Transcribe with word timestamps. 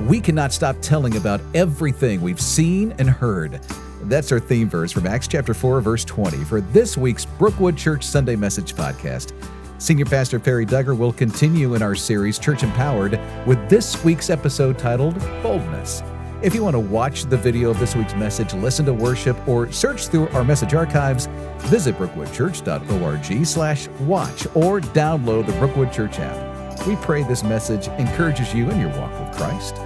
we 0.00 0.20
cannot 0.20 0.52
stop 0.52 0.76
telling 0.80 1.16
about 1.16 1.40
everything 1.54 2.20
we've 2.20 2.40
seen 2.40 2.94
and 2.98 3.08
heard. 3.08 3.60
That's 4.02 4.32
our 4.32 4.40
theme 4.40 4.68
verse 4.68 4.92
from 4.92 5.06
Acts 5.06 5.28
chapter 5.28 5.52
4, 5.52 5.80
verse 5.80 6.04
20 6.04 6.38
for 6.44 6.60
this 6.60 6.96
week's 6.96 7.26
Brookwood 7.26 7.76
Church 7.76 8.04
Sunday 8.04 8.34
Message 8.34 8.74
podcast. 8.74 9.32
Senior 9.78 10.06
Pastor 10.06 10.38
Perry 10.38 10.66
Duggar 10.66 10.96
will 10.96 11.12
continue 11.12 11.74
in 11.74 11.82
our 11.82 11.94
series, 11.94 12.38
Church 12.38 12.62
Empowered, 12.62 13.18
with 13.46 13.68
this 13.68 14.02
week's 14.04 14.30
episode 14.30 14.78
titled 14.78 15.18
Boldness. 15.42 16.02
If 16.42 16.54
you 16.54 16.62
want 16.64 16.74
to 16.74 16.80
watch 16.80 17.24
the 17.24 17.36
video 17.36 17.70
of 17.70 17.78
this 17.78 17.94
week's 17.94 18.14
message, 18.14 18.54
listen 18.54 18.86
to 18.86 18.94
worship, 18.94 19.36
or 19.46 19.70
search 19.70 20.08
through 20.08 20.28
our 20.28 20.44
message 20.44 20.72
archives, 20.72 21.26
visit 21.58 21.96
brookwoodchurch.org 21.96 23.46
slash 23.46 23.88
watch 24.00 24.46
or 24.54 24.80
download 24.80 25.46
the 25.46 25.52
Brookwood 25.52 25.92
Church 25.92 26.18
app. 26.18 26.86
We 26.86 26.96
pray 26.96 27.22
this 27.24 27.42
message 27.42 27.88
encourages 27.88 28.54
you 28.54 28.70
in 28.70 28.80
your 28.80 28.88
walk 28.98 29.18
with 29.20 29.36
Christ. 29.36 29.76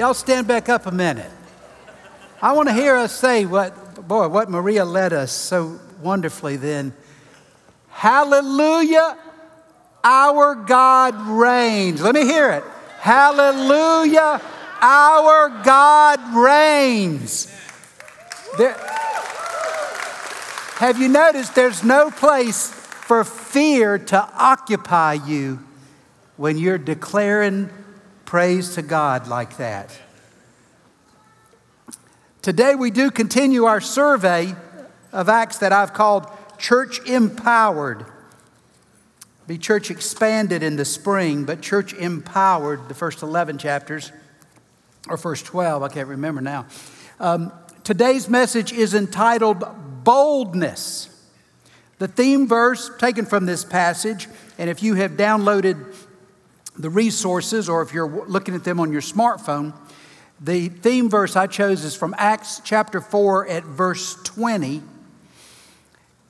Y'all 0.00 0.14
stand 0.14 0.46
back 0.46 0.70
up 0.70 0.86
a 0.86 0.90
minute. 0.90 1.30
I 2.40 2.52
want 2.52 2.70
to 2.70 2.72
hear 2.72 2.96
us 2.96 3.14
say 3.14 3.44
what 3.44 4.08
boy, 4.08 4.28
what 4.28 4.48
Maria 4.48 4.86
led 4.86 5.12
us 5.12 5.30
so 5.30 5.78
wonderfully 6.00 6.56
then. 6.56 6.94
Hallelujah, 7.90 9.18
our 10.02 10.54
God 10.54 11.20
reigns. 11.28 12.00
Let 12.00 12.14
me 12.14 12.24
hear 12.24 12.50
it. 12.50 12.64
Hallelujah, 13.00 14.40
our 14.80 15.62
God 15.62 16.34
reigns. 16.34 17.54
There, 18.56 18.72
have 20.78 20.98
you 20.98 21.10
noticed 21.10 21.54
there's 21.54 21.84
no 21.84 22.10
place 22.10 22.70
for 22.70 23.22
fear 23.22 23.98
to 23.98 24.28
occupy 24.34 25.12
you 25.12 25.58
when 26.38 26.56
you're 26.56 26.78
declaring 26.78 27.68
praise 28.30 28.76
to 28.76 28.80
God 28.80 29.26
like 29.26 29.56
that? 29.56 29.90
Today, 32.42 32.76
we 32.76 32.92
do 32.92 33.10
continue 33.10 33.64
our 33.64 33.80
survey 33.80 34.54
of 35.10 35.28
Acts 35.28 35.58
that 35.58 35.72
I've 35.72 35.92
called 35.92 36.28
Church 36.56 37.00
Empowered. 37.08 38.06
Be 39.48 39.58
church 39.58 39.90
expanded 39.90 40.62
in 40.62 40.76
the 40.76 40.84
spring, 40.84 41.44
but 41.44 41.60
church 41.60 41.92
empowered, 41.92 42.88
the 42.88 42.94
first 42.94 43.24
11 43.24 43.58
chapters, 43.58 44.12
or 45.08 45.16
first 45.16 45.44
12, 45.46 45.82
I 45.82 45.88
can't 45.88 46.06
remember 46.06 46.40
now. 46.40 46.66
Um, 47.18 47.50
today's 47.82 48.28
message 48.28 48.72
is 48.72 48.94
entitled 48.94 49.64
Boldness. 50.04 51.08
The 51.98 52.06
theme 52.06 52.46
verse 52.46 52.92
taken 52.96 53.26
from 53.26 53.46
this 53.46 53.64
passage, 53.64 54.28
and 54.56 54.70
if 54.70 54.84
you 54.84 54.94
have 54.94 55.14
downloaded 55.14 55.96
the 56.80 56.90
resources 56.90 57.68
or 57.68 57.82
if 57.82 57.92
you're 57.92 58.26
looking 58.26 58.54
at 58.54 58.64
them 58.64 58.80
on 58.80 58.92
your 58.92 59.00
smartphone, 59.00 59.74
the 60.40 60.68
theme 60.68 61.10
verse 61.10 61.36
I 61.36 61.46
chose 61.46 61.84
is 61.84 61.94
from 61.94 62.14
Acts 62.16 62.60
chapter 62.64 63.00
4 63.00 63.48
at 63.48 63.64
verse 63.64 64.14
20. 64.22 64.82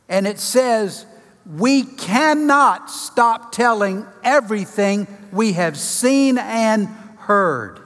And 0.09 0.27
it 0.27 0.41
says, 0.41 1.07
We 1.47 1.85
cannot 1.85 2.91
stop 2.91 3.53
telling 3.53 4.05
everything 4.25 5.07
we 5.33 5.53
have 5.53 5.79
seen 5.79 6.39
and 6.39 6.89
heard. 7.19 7.81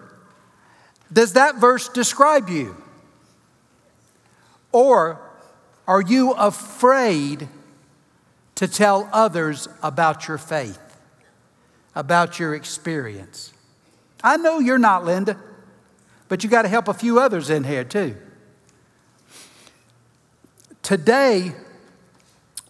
Does 1.12 1.34
that 1.34 1.56
verse 1.56 1.88
describe 1.88 2.48
you? 2.48 2.76
Or 4.72 5.20
are 5.86 6.00
you 6.00 6.32
afraid 6.32 7.48
to 8.56 8.68
tell 8.68 9.08
others 9.12 9.68
about 9.82 10.28
your 10.28 10.38
faith, 10.38 10.78
about 11.94 12.38
your 12.38 12.54
experience? 12.54 13.52
I 14.22 14.36
know 14.36 14.58
you're 14.58 14.78
not, 14.78 15.04
Linda. 15.04 15.38
But 16.28 16.42
you 16.42 16.50
got 16.50 16.62
to 16.62 16.68
help 16.68 16.88
a 16.88 16.94
few 16.94 17.20
others 17.20 17.50
in 17.50 17.64
here 17.64 17.84
too. 17.84 18.16
Today, 20.82 21.52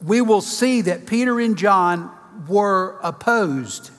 we 0.05 0.21
will 0.21 0.41
see 0.41 0.83
that 0.83 1.07
Peter 1.07 1.41
and 1.41 1.57
John 1.57 2.11
were 2.49 2.99
opposed 3.03 3.91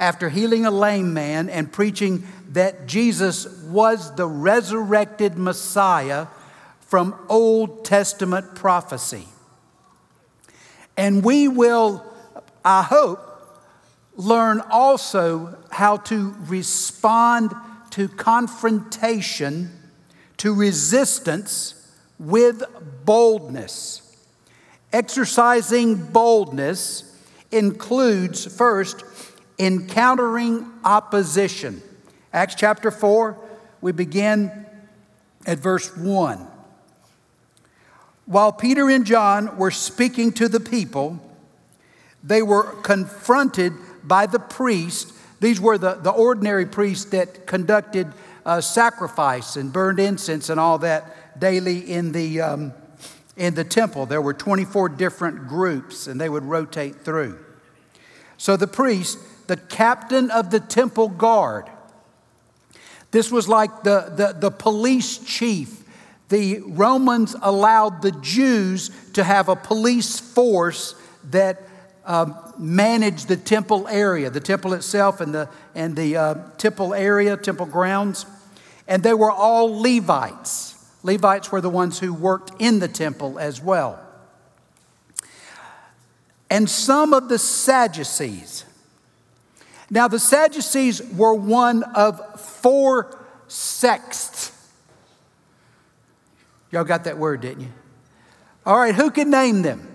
after 0.00 0.28
healing 0.28 0.66
a 0.66 0.70
lame 0.70 1.14
man 1.14 1.48
and 1.48 1.72
preaching 1.72 2.26
that 2.50 2.86
Jesus 2.86 3.46
was 3.64 4.14
the 4.16 4.26
resurrected 4.26 5.38
Messiah 5.38 6.26
from 6.80 7.14
Old 7.28 7.84
Testament 7.84 8.54
prophecy. 8.54 9.26
And 10.96 11.24
we 11.24 11.48
will, 11.48 12.04
I 12.64 12.82
hope, 12.82 13.23
learn 14.16 14.60
also 14.70 15.58
how 15.70 15.96
to 15.96 16.34
respond 16.46 17.52
to 17.90 18.08
confrontation, 18.08 19.70
to 20.38 20.54
resistance 20.54 21.92
with 22.18 22.62
boldness. 23.04 24.00
Exercising 24.92 25.96
boldness 25.96 27.16
includes, 27.50 28.46
first, 28.46 29.04
encountering 29.58 30.70
opposition. 30.84 31.82
Acts 32.32 32.54
chapter 32.56 32.90
4, 32.90 33.38
we 33.80 33.92
begin 33.92 34.66
at 35.46 35.58
verse 35.58 35.96
1. 35.96 36.46
While 38.26 38.52
Peter 38.52 38.88
and 38.88 39.04
John 39.04 39.58
were 39.58 39.70
speaking 39.70 40.32
to 40.32 40.48
the 40.48 40.60
people, 40.60 41.20
they 42.22 42.40
were 42.40 42.62
confronted 42.82 43.74
by 44.06 44.26
the 44.26 44.38
priest 44.38 45.14
these 45.44 45.60
were 45.60 45.76
the, 45.76 45.94
the 45.94 46.10
ordinary 46.10 46.64
priests 46.64 47.04
that 47.10 47.46
conducted 47.46 48.10
uh, 48.46 48.62
sacrifice 48.62 49.56
and 49.56 49.70
burned 49.70 50.00
incense 50.00 50.48
and 50.48 50.58
all 50.58 50.78
that 50.78 51.38
daily 51.38 51.80
in 51.80 52.12
the, 52.12 52.40
um, 52.40 52.72
in 53.36 53.54
the 53.54 53.62
temple. 53.62 54.06
There 54.06 54.22
were 54.22 54.32
24 54.32 54.88
different 54.88 55.46
groups, 55.46 56.06
and 56.06 56.18
they 56.18 56.30
would 56.30 56.44
rotate 56.44 57.02
through. 57.04 57.38
So 58.38 58.56
the 58.56 58.66
priest, 58.66 59.18
the 59.46 59.58
captain 59.58 60.30
of 60.30 60.50
the 60.50 60.60
temple 60.60 61.08
guard, 61.08 61.68
this 63.10 63.30
was 63.30 63.46
like 63.46 63.82
the, 63.82 64.12
the, 64.16 64.32
the 64.38 64.50
police 64.50 65.18
chief. 65.18 65.84
The 66.30 66.60
Romans 66.60 67.36
allowed 67.42 68.00
the 68.00 68.12
Jews 68.12 68.90
to 69.12 69.22
have 69.22 69.50
a 69.50 69.56
police 69.56 70.18
force 70.18 70.94
that 71.30 71.62
uh, 72.06 72.26
managed 72.58 73.28
the 73.28 73.36
temple 73.36 73.88
area, 73.88 74.30
the 74.30 74.40
temple 74.40 74.74
itself 74.74 75.20
and 75.20 75.34
the, 75.34 75.48
and 75.74 75.96
the 75.96 76.16
uh, 76.16 76.34
temple 76.58 76.94
area, 76.94 77.36
temple 77.36 77.66
grounds. 77.66 78.26
And 78.86 79.02
they 79.02 79.14
were 79.14 79.30
all 79.30 79.80
Levites. 79.80 80.74
Levites 81.02 81.50
were 81.50 81.60
the 81.60 81.70
ones 81.70 81.98
who 81.98 82.12
worked 82.12 82.52
in 82.60 82.78
the 82.78 82.88
temple 82.88 83.38
as 83.38 83.60
well. 83.60 84.00
And 86.50 86.68
some 86.68 87.12
of 87.12 87.28
the 87.28 87.38
Sadducees. 87.38 88.64
Now, 89.90 90.08
the 90.08 90.18
Sadducees 90.18 91.02
were 91.12 91.34
one 91.34 91.82
of 91.82 92.40
four 92.40 93.26
sects. 93.48 94.52
Y'all 96.70 96.84
got 96.84 97.04
that 97.04 97.18
word, 97.18 97.40
didn't 97.40 97.62
you? 97.62 97.72
All 98.66 98.78
right, 98.78 98.94
who 98.94 99.10
can 99.10 99.30
name 99.30 99.62
them? 99.62 99.93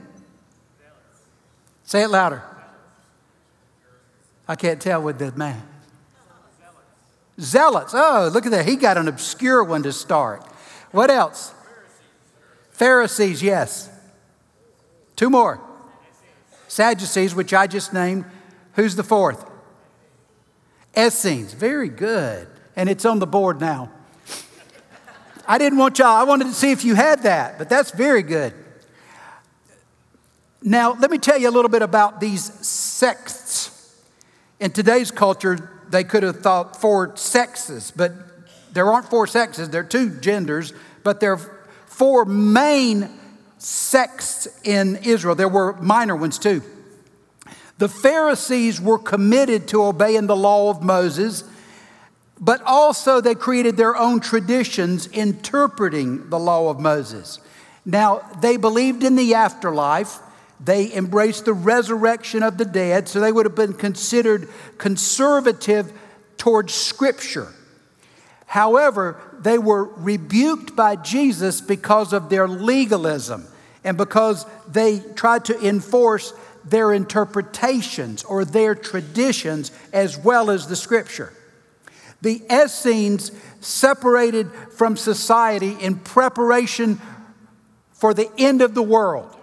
Say 1.89 2.03
it 2.03 2.09
louder. 2.09 2.43
I 4.47 4.55
can't 4.55 4.79
tell 4.79 5.01
with 5.01 5.17
the 5.17 5.31
man. 5.31 5.59
Zealots. 7.41 7.93
Oh, 7.95 8.29
look 8.31 8.45
at 8.45 8.51
that. 8.51 8.67
He 8.67 8.75
got 8.75 8.99
an 8.99 9.07
obscure 9.07 9.63
one 9.63 9.81
to 9.81 9.91
start. 9.91 10.45
What 10.91 11.09
else? 11.09 11.51
Pharisees, 12.69 13.41
yes. 13.41 13.89
Two 15.15 15.31
more. 15.31 15.59
Sadducees, 16.67 17.33
which 17.33 17.55
I 17.55 17.65
just 17.65 17.91
named. 17.91 18.25
Who's 18.73 18.95
the 18.95 19.03
fourth? 19.03 19.49
Essenes. 20.95 21.53
Very 21.53 21.89
good. 21.89 22.47
And 22.75 22.87
it's 22.87 23.03
on 23.03 23.17
the 23.17 23.25
board 23.25 23.59
now. 23.59 23.89
I 25.47 25.57
didn't 25.57 25.79
want 25.79 25.97
y'all, 25.97 26.09
I 26.09 26.23
wanted 26.23 26.43
to 26.43 26.53
see 26.53 26.69
if 26.69 26.85
you 26.85 26.93
had 26.93 27.23
that, 27.23 27.57
but 27.57 27.67
that's 27.67 27.89
very 27.89 28.21
good. 28.21 28.53
Now, 30.61 30.93
let 30.99 31.09
me 31.09 31.17
tell 31.17 31.37
you 31.37 31.49
a 31.49 31.51
little 31.51 31.69
bit 31.69 31.81
about 31.81 32.19
these 32.19 32.43
sects. 32.65 33.95
In 34.59 34.71
today's 34.71 35.09
culture, 35.09 35.71
they 35.89 36.03
could 36.03 36.23
have 36.23 36.41
thought 36.41 36.79
four 36.79 37.15
sexes, 37.15 37.91
but 37.95 38.11
there 38.73 38.91
aren't 38.91 39.09
four 39.09 39.25
sexes, 39.25 39.69
there 39.69 39.81
are 39.81 39.85
two 39.85 40.19
genders, 40.19 40.73
but 41.03 41.19
there 41.19 41.33
are 41.33 41.65
four 41.87 42.25
main 42.25 43.09
sects 43.57 44.47
in 44.63 44.97
Israel. 44.97 45.33
There 45.35 45.49
were 45.49 45.73
minor 45.81 46.15
ones 46.15 46.37
too. 46.37 46.61
The 47.77 47.89
Pharisees 47.89 48.81
were 48.81 48.99
committed 48.99 49.69
to 49.69 49.83
obeying 49.83 50.27
the 50.27 50.35
law 50.35 50.69
of 50.69 50.83
Moses, 50.83 51.45
but 52.37 52.61
also 52.65 53.21
they 53.21 53.35
created 53.35 53.77
their 53.77 53.95
own 53.95 54.19
traditions 54.19 55.07
interpreting 55.07 56.29
the 56.29 56.39
law 56.39 56.69
of 56.69 56.79
Moses. 56.79 57.39
Now, 57.85 58.29
they 58.41 58.57
believed 58.57 59.03
in 59.03 59.15
the 59.15 59.33
afterlife. 59.33 60.19
They 60.59 60.93
embraced 60.93 61.45
the 61.45 61.53
resurrection 61.53 62.43
of 62.43 62.57
the 62.57 62.65
dead, 62.65 63.07
so 63.07 63.19
they 63.19 63.31
would 63.31 63.45
have 63.45 63.55
been 63.55 63.73
considered 63.73 64.49
conservative 64.77 65.93
towards 66.37 66.73
Scripture. 66.73 67.53
However, 68.45 69.21
they 69.39 69.57
were 69.57 69.83
rebuked 69.83 70.75
by 70.75 70.95
Jesus 70.95 71.61
because 71.61 72.13
of 72.13 72.29
their 72.29 72.47
legalism 72.47 73.45
and 73.83 73.97
because 73.97 74.45
they 74.67 74.99
tried 75.15 75.45
to 75.45 75.65
enforce 75.65 76.33
their 76.65 76.91
interpretations 76.91 78.23
or 78.23 78.43
their 78.43 78.75
traditions 78.75 79.71
as 79.93 80.17
well 80.17 80.49
as 80.49 80.67
the 80.67 80.75
Scripture. 80.75 81.31
The 82.21 82.41
Essenes 82.51 83.31
separated 83.61 84.51
from 84.75 84.97
society 84.97 85.77
in 85.79 85.95
preparation 85.99 86.99
for 87.91 88.13
the 88.13 88.29
end 88.37 88.61
of 88.61 88.73
the 88.73 88.83
world. 88.83 89.35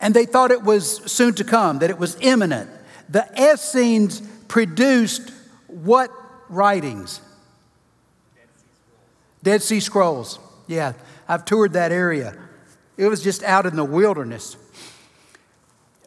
And 0.00 0.14
they 0.14 0.24
thought 0.24 0.50
it 0.50 0.62
was 0.62 0.96
soon 1.10 1.34
to 1.34 1.44
come, 1.44 1.80
that 1.80 1.90
it 1.90 1.98
was 1.98 2.16
imminent. 2.20 2.70
The 3.08 3.26
Essenes 3.38 4.20
produced 4.48 5.32
what 5.66 6.10
writings? 6.48 7.20
Dead 9.42 9.62
Sea 9.62 9.80
Scrolls. 9.80 10.38
Yeah, 10.66 10.94
I've 11.28 11.44
toured 11.44 11.72
that 11.74 11.92
area. 11.92 12.36
It 12.96 13.08
was 13.08 13.22
just 13.22 13.42
out 13.42 13.66
in 13.66 13.76
the 13.76 13.84
wilderness. 13.84 14.56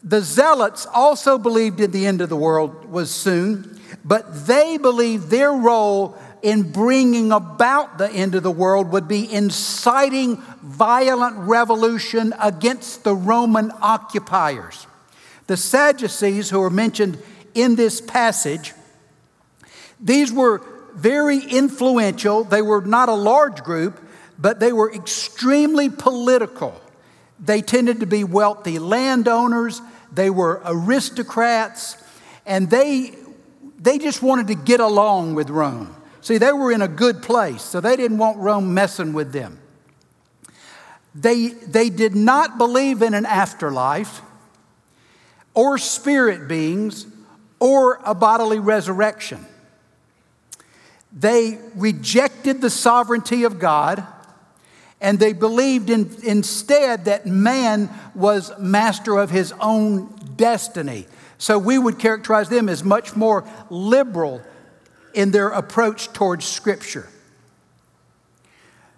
The 0.03 0.21
Zealots 0.21 0.85
also 0.85 1.37
believed 1.37 1.79
in 1.79 1.91
the 1.91 2.05
end 2.05 2.21
of 2.21 2.29
the 2.29 2.35
world 2.35 2.85
was 2.85 3.09
soon, 3.09 3.79
but 4.03 4.47
they 4.47 4.77
believed 4.77 5.29
their 5.29 5.51
role 5.51 6.17
in 6.43 6.73
bringing 6.73 7.31
about 7.31 7.97
the 7.97 8.11
end 8.11 8.35
of 8.35 8.43
the 8.43 8.51
world 8.51 8.91
would 8.91 9.07
be 9.07 9.31
inciting 9.31 10.35
violent 10.61 11.37
revolution 11.37 12.33
against 12.39 13.05
the 13.05 13.15
Roman 13.15 13.71
occupiers. 13.81 14.85
The 15.47 15.55
Sadducees, 15.55 16.49
who 16.49 16.61
are 16.61 16.69
mentioned 16.69 17.17
in 17.55 17.75
this 17.75 18.01
passage, 18.01 18.73
these 20.01 20.33
were 20.33 20.61
very 20.93 21.39
influential. 21.39 22.43
They 22.43 22.61
were 22.61 22.81
not 22.81 23.07
a 23.07 23.13
large 23.13 23.63
group, 23.63 24.01
but 24.37 24.59
they 24.59 24.73
were 24.73 24.93
extremely 24.93 25.89
political. 25.89 26.79
They 27.39 27.61
tended 27.61 28.01
to 28.01 28.05
be 28.05 28.25
wealthy 28.25 28.79
landowners, 28.79 29.81
they 30.11 30.29
were 30.29 30.61
aristocrats, 30.65 31.97
and 32.45 32.69
they, 32.69 33.15
they 33.79 33.97
just 33.97 34.21
wanted 34.21 34.47
to 34.47 34.55
get 34.55 34.81
along 34.81 35.35
with 35.35 35.49
Rome. 35.49 35.95
See, 36.23 36.37
they 36.37 36.53
were 36.53 36.71
in 36.71 36.81
a 36.81 36.87
good 36.87 37.21
place, 37.21 37.61
so 37.61 37.81
they 37.81 37.97
didn't 37.97 38.17
want 38.17 38.37
Rome 38.37 38.73
messing 38.73 39.11
with 39.11 39.33
them. 39.33 39.59
They, 41.13 41.49
they 41.49 41.89
did 41.89 42.15
not 42.15 42.57
believe 42.57 43.01
in 43.01 43.13
an 43.13 43.25
afterlife 43.25 44.21
or 45.53 45.77
spirit 45.77 46.47
beings 46.47 47.07
or 47.59 47.99
a 48.05 48.15
bodily 48.15 48.59
resurrection. 48.59 49.45
They 51.11 51.59
rejected 51.75 52.61
the 52.61 52.69
sovereignty 52.69 53.43
of 53.43 53.59
God 53.59 54.07
and 55.01 55.19
they 55.19 55.33
believed 55.33 55.89
in, 55.89 56.09
instead 56.23 57.03
that 57.03 57.25
man 57.25 57.89
was 58.15 58.57
master 58.57 59.17
of 59.17 59.29
his 59.29 59.53
own 59.59 60.07
destiny. 60.37 61.05
So 61.37 61.59
we 61.59 61.77
would 61.77 61.99
characterize 61.99 62.47
them 62.47 62.69
as 62.69 62.81
much 62.81 63.13
more 63.13 63.43
liberal 63.69 64.41
in 65.13 65.31
their 65.31 65.49
approach 65.49 66.11
towards 66.13 66.45
Scripture. 66.45 67.09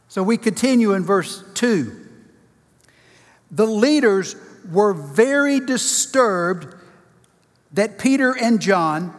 So 0.07 0.23
we 0.23 0.37
continue 0.37 0.93
in 0.93 1.03
verse 1.03 1.43
2. 1.55 2.07
The 3.51 3.65
leaders 3.65 4.35
were 4.71 4.93
very 4.93 5.59
disturbed 5.59 6.73
that 7.73 7.99
Peter 7.99 8.35
and 8.37 8.61
John 8.61 9.13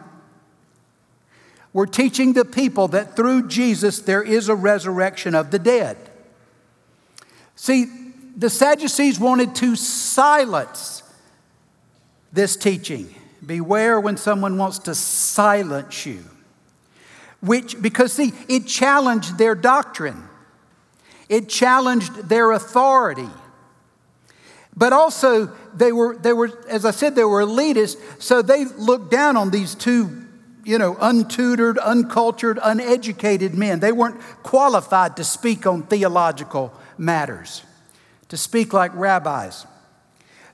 were 1.71 1.85
teaching 1.85 2.33
the 2.33 2.45
people 2.45 2.87
that 2.89 3.15
through 3.15 3.47
Jesus 3.47 3.99
there 3.99 4.23
is 4.23 4.49
a 4.49 4.55
resurrection 4.55 5.35
of 5.35 5.51
the 5.51 5.59
dead. 5.59 5.97
See, 7.55 7.85
the 8.35 8.49
Sadducees 8.49 9.19
wanted 9.19 9.55
to 9.55 9.75
silence 9.75 11.03
this 12.33 12.55
teaching. 12.55 13.13
Beware 13.45 13.99
when 13.99 14.17
someone 14.17 14.57
wants 14.57 14.79
to 14.79 14.95
silence 14.95 16.05
you 16.05 16.23
which, 17.41 17.81
because 17.81 18.13
see, 18.13 18.33
it 18.47 18.65
challenged 18.67 19.37
their 19.37 19.55
doctrine, 19.55 20.23
it 21.29 21.49
challenged 21.49 22.29
their 22.29 22.51
authority. 22.51 23.29
But 24.75 24.93
also, 24.93 25.47
they 25.73 25.91
were, 25.91 26.15
they 26.15 26.33
were, 26.33 26.51
as 26.69 26.85
I 26.85 26.91
said, 26.91 27.15
they 27.15 27.23
were 27.23 27.43
elitists, 27.43 28.21
so 28.21 28.43
they 28.43 28.65
looked 28.65 29.09
down 29.09 29.35
on 29.35 29.49
these 29.49 29.73
two, 29.73 30.25
you 30.63 30.77
know, 30.77 30.95
untutored, 30.95 31.79
uncultured, 31.79 32.59
uneducated 32.63 33.55
men. 33.55 33.79
They 33.79 33.91
weren't 33.91 34.21
qualified 34.43 35.17
to 35.17 35.23
speak 35.23 35.65
on 35.65 35.83
theological 35.83 36.71
matters, 36.95 37.63
to 38.29 38.37
speak 38.37 38.71
like 38.71 38.91
rabbis. 38.93 39.65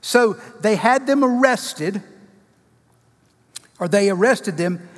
So 0.00 0.34
they 0.60 0.76
had 0.76 1.06
them 1.06 1.22
arrested, 1.22 2.02
or 3.78 3.88
they 3.88 4.08
arrested 4.08 4.56
them 4.56 4.88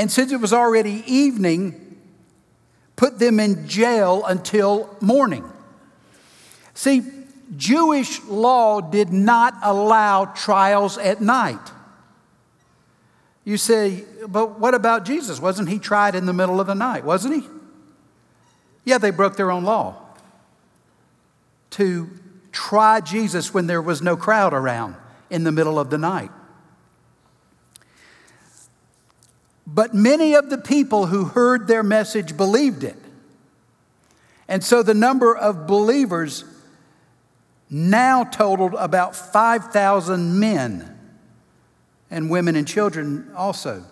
and 0.00 0.10
since 0.10 0.32
it 0.32 0.40
was 0.40 0.54
already 0.54 1.04
evening, 1.06 1.98
put 2.96 3.18
them 3.18 3.38
in 3.38 3.68
jail 3.68 4.24
until 4.24 4.96
morning. 5.02 5.44
See, 6.72 7.02
Jewish 7.54 8.24
law 8.24 8.80
did 8.80 9.12
not 9.12 9.58
allow 9.62 10.24
trials 10.24 10.96
at 10.96 11.20
night. 11.20 11.60
You 13.44 13.58
say, 13.58 14.06
but 14.26 14.58
what 14.58 14.72
about 14.72 15.04
Jesus? 15.04 15.38
Wasn't 15.38 15.68
he 15.68 15.78
tried 15.78 16.14
in 16.14 16.24
the 16.24 16.32
middle 16.32 16.62
of 16.62 16.66
the 16.66 16.74
night? 16.74 17.04
Wasn't 17.04 17.34
he? 17.34 17.46
Yeah, 18.86 18.96
they 18.96 19.10
broke 19.10 19.36
their 19.36 19.50
own 19.50 19.64
law 19.64 19.96
to 21.72 22.08
try 22.52 23.02
Jesus 23.02 23.52
when 23.52 23.66
there 23.66 23.82
was 23.82 24.00
no 24.00 24.16
crowd 24.16 24.54
around 24.54 24.96
in 25.28 25.44
the 25.44 25.52
middle 25.52 25.78
of 25.78 25.90
the 25.90 25.98
night. 25.98 26.30
But 29.72 29.94
many 29.94 30.34
of 30.34 30.50
the 30.50 30.58
people 30.58 31.06
who 31.06 31.26
heard 31.26 31.68
their 31.68 31.84
message 31.84 32.36
believed 32.36 32.82
it. 32.82 32.96
And 34.48 34.64
so 34.64 34.82
the 34.82 34.94
number 34.94 35.36
of 35.36 35.68
believers 35.68 36.44
now 37.70 38.24
totaled 38.24 38.74
about 38.74 39.14
5,000 39.14 40.40
men 40.40 40.98
and 42.10 42.28
women 42.28 42.56
and 42.56 42.66
children 42.66 43.30
also, 43.36 43.84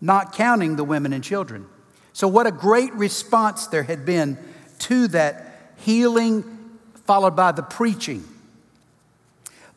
not 0.00 0.32
counting 0.32 0.76
the 0.76 0.84
women 0.84 1.12
and 1.12 1.24
children. 1.24 1.66
So, 2.12 2.28
what 2.28 2.46
a 2.46 2.52
great 2.52 2.94
response 2.94 3.66
there 3.66 3.82
had 3.82 4.06
been 4.06 4.38
to 4.80 5.08
that 5.08 5.72
healing, 5.78 6.44
followed 7.04 7.34
by 7.34 7.50
the 7.50 7.64
preaching. 7.64 8.22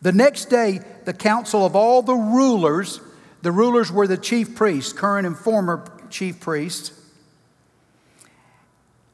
The 0.03 0.11
next 0.11 0.45
day, 0.45 0.81
the 1.05 1.13
council 1.13 1.65
of 1.65 1.75
all 1.75 2.03
the 2.03 2.13
rulers 2.13 2.99
the 3.41 3.51
rulers 3.51 3.91
were 3.91 4.07
the 4.07 4.17
chief 4.17 4.55
priests, 4.55 4.93
current 4.93 5.25
and 5.25 5.37
former 5.37 5.85
chief 6.09 6.39
priests, 6.39 6.91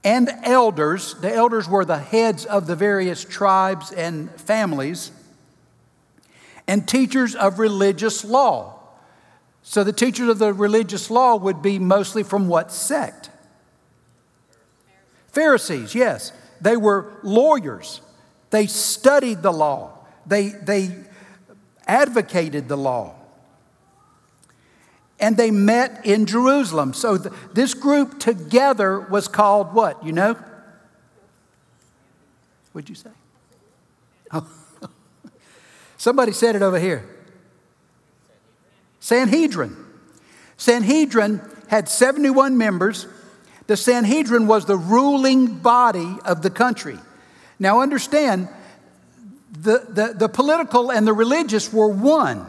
and 0.03 0.29
elders. 0.43 1.15
The 1.15 1.33
elders 1.33 1.67
were 1.67 1.85
the 1.85 1.97
heads 1.97 2.45
of 2.45 2.67
the 2.67 2.75
various 2.75 3.23
tribes 3.23 3.91
and 3.91 4.29
families, 4.31 5.11
and 6.67 6.87
teachers 6.87 7.35
of 7.35 7.59
religious 7.59 8.25
law. 8.25 8.73
So 9.63 9.83
the 9.83 9.93
teachers 9.93 10.29
of 10.29 10.39
the 10.39 10.53
religious 10.53 11.09
law 11.09 11.35
would 11.35 11.61
be 11.61 11.79
mostly 11.79 12.23
from 12.23 12.47
what 12.47 12.71
sect? 12.71 13.29
Pharisees, 15.31 15.93
yes. 15.93 16.31
They 16.59 16.77
were 16.77 17.13
lawyers. 17.21 18.01
They 18.49 18.65
studied 18.67 19.41
the 19.41 19.51
law. 19.51 19.91
They, 20.25 20.49
they 20.49 20.95
advocated 21.85 22.67
the 22.67 22.77
law 22.77 23.16
and 25.19 25.37
they 25.37 25.51
met 25.51 26.05
in 26.05 26.25
Jerusalem. 26.25 26.93
So 26.93 27.17
th- 27.17 27.33
this 27.53 27.73
group 27.73 28.19
together 28.19 28.99
was 28.99 29.27
called 29.27 29.73
what? 29.73 30.03
You 30.05 30.11
know? 30.11 30.37
What'd 32.71 32.89
you 32.89 32.95
say? 32.95 33.09
Oh. 34.31 34.47
Somebody 35.97 36.31
said 36.31 36.55
it 36.55 36.61
over 36.61 36.79
here. 36.79 37.07
Sanhedrin. 38.99 39.75
Sanhedrin 40.57 41.41
had 41.69 41.89
71 41.89 42.57
members. 42.57 43.07
The 43.67 43.77
Sanhedrin 43.77 44.47
was 44.47 44.65
the 44.65 44.77
ruling 44.77 45.57
body 45.57 46.17
of 46.25 46.41
the 46.41 46.49
country. 46.49 46.99
Now 47.59 47.81
understand, 47.81 48.49
the, 49.51 49.85
the, 49.89 50.13
the 50.13 50.29
political 50.29 50.91
and 50.91 51.07
the 51.07 51.13
religious 51.13 51.71
were 51.73 51.87
one. 51.87 52.45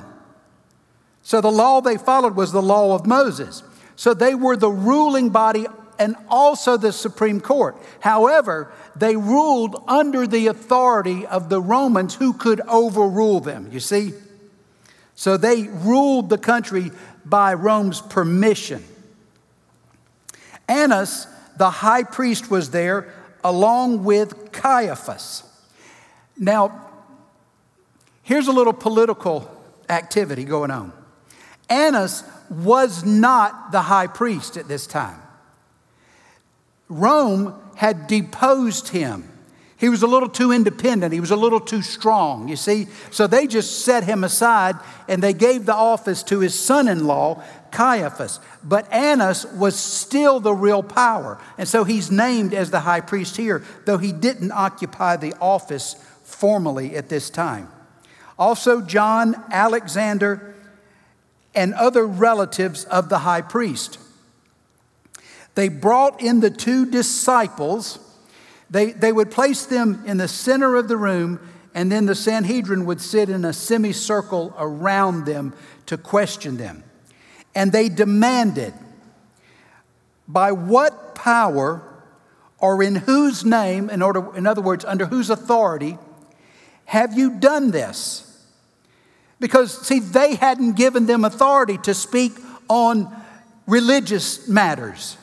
So 1.28 1.42
the 1.42 1.52
law 1.52 1.82
they 1.82 1.98
followed 1.98 2.36
was 2.36 2.52
the 2.52 2.62
law 2.62 2.94
of 2.94 3.04
Moses. 3.04 3.62
So 3.96 4.14
they 4.14 4.34
were 4.34 4.56
the 4.56 4.70
ruling 4.70 5.28
body 5.28 5.66
and 5.98 6.16
also 6.26 6.78
the 6.78 6.90
Supreme 6.90 7.38
Court. 7.38 7.76
However, 8.00 8.72
they 8.96 9.14
ruled 9.14 9.84
under 9.86 10.26
the 10.26 10.46
authority 10.46 11.26
of 11.26 11.50
the 11.50 11.60
Romans 11.60 12.14
who 12.14 12.32
could 12.32 12.62
overrule 12.62 13.40
them, 13.40 13.68
you 13.70 13.78
see? 13.78 14.14
So 15.16 15.36
they 15.36 15.64
ruled 15.64 16.30
the 16.30 16.38
country 16.38 16.92
by 17.26 17.52
Rome's 17.52 18.00
permission. 18.00 18.82
Annas, 20.66 21.26
the 21.58 21.68
high 21.68 22.04
priest, 22.04 22.50
was 22.50 22.70
there 22.70 23.12
along 23.44 24.02
with 24.02 24.50
Caiaphas. 24.50 25.42
Now, 26.38 26.88
here's 28.22 28.48
a 28.48 28.52
little 28.52 28.72
political 28.72 29.54
activity 29.90 30.46
going 30.46 30.70
on. 30.70 30.94
Annas 31.68 32.24
was 32.50 33.04
not 33.04 33.72
the 33.72 33.82
high 33.82 34.06
priest 34.06 34.56
at 34.56 34.68
this 34.68 34.86
time. 34.86 35.20
Rome 36.88 37.54
had 37.76 38.06
deposed 38.06 38.88
him. 38.88 39.28
He 39.76 39.88
was 39.88 40.02
a 40.02 40.08
little 40.08 40.28
too 40.28 40.50
independent. 40.50 41.12
He 41.12 41.20
was 41.20 41.30
a 41.30 41.36
little 41.36 41.60
too 41.60 41.82
strong, 41.82 42.48
you 42.48 42.56
see. 42.56 42.88
So 43.12 43.28
they 43.28 43.46
just 43.46 43.84
set 43.84 44.02
him 44.02 44.24
aside 44.24 44.74
and 45.06 45.22
they 45.22 45.32
gave 45.32 45.66
the 45.66 45.74
office 45.74 46.24
to 46.24 46.40
his 46.40 46.58
son 46.58 46.88
in 46.88 47.06
law, 47.06 47.44
Caiaphas. 47.70 48.40
But 48.64 48.92
Annas 48.92 49.44
was 49.44 49.76
still 49.76 50.40
the 50.40 50.54
real 50.54 50.82
power. 50.82 51.40
And 51.56 51.68
so 51.68 51.84
he's 51.84 52.10
named 52.10 52.54
as 52.54 52.72
the 52.72 52.80
high 52.80 53.00
priest 53.00 53.36
here, 53.36 53.62
though 53.84 53.98
he 53.98 54.10
didn't 54.10 54.50
occupy 54.50 55.16
the 55.16 55.34
office 55.40 55.94
formally 56.24 56.96
at 56.96 57.08
this 57.08 57.30
time. 57.30 57.68
Also, 58.36 58.80
John, 58.80 59.36
Alexander, 59.50 60.56
and 61.58 61.74
other 61.74 62.06
relatives 62.06 62.84
of 62.84 63.08
the 63.08 63.18
high 63.18 63.40
priest. 63.40 63.98
They 65.56 65.68
brought 65.68 66.22
in 66.22 66.38
the 66.38 66.50
two 66.50 66.86
disciples. 66.86 67.98
They, 68.70 68.92
they 68.92 69.10
would 69.10 69.32
place 69.32 69.66
them 69.66 70.04
in 70.06 70.18
the 70.18 70.28
center 70.28 70.76
of 70.76 70.86
the 70.86 70.96
room, 70.96 71.40
and 71.74 71.90
then 71.90 72.06
the 72.06 72.14
Sanhedrin 72.14 72.86
would 72.86 73.00
sit 73.00 73.28
in 73.28 73.44
a 73.44 73.52
semicircle 73.52 74.54
around 74.56 75.26
them 75.26 75.52
to 75.86 75.98
question 75.98 76.58
them. 76.58 76.84
And 77.56 77.72
they 77.72 77.88
demanded, 77.88 78.72
by 80.28 80.52
what 80.52 81.16
power 81.16 81.82
or 82.58 82.80
in 82.84 82.94
whose 82.94 83.44
name, 83.44 83.90
in, 83.90 84.00
order, 84.00 84.36
in 84.36 84.46
other 84.46 84.62
words, 84.62 84.84
under 84.84 85.06
whose 85.06 85.28
authority, 85.28 85.98
have 86.84 87.18
you 87.18 87.40
done 87.40 87.72
this? 87.72 88.27
Because, 89.40 89.86
see, 89.86 90.00
they 90.00 90.34
hadn't 90.34 90.72
given 90.72 91.06
them 91.06 91.24
authority 91.24 91.78
to 91.78 91.94
speak 91.94 92.32
on 92.68 93.14
religious 93.66 94.48
matters. 94.48 95.16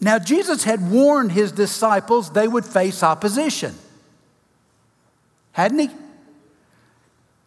Now, 0.00 0.18
Jesus 0.18 0.64
had 0.64 0.90
warned 0.90 1.32
his 1.32 1.52
disciples 1.52 2.30
they 2.30 2.46
would 2.46 2.64
face 2.64 3.02
opposition. 3.02 3.74
Hadn't 5.52 5.78
he? 5.78 5.90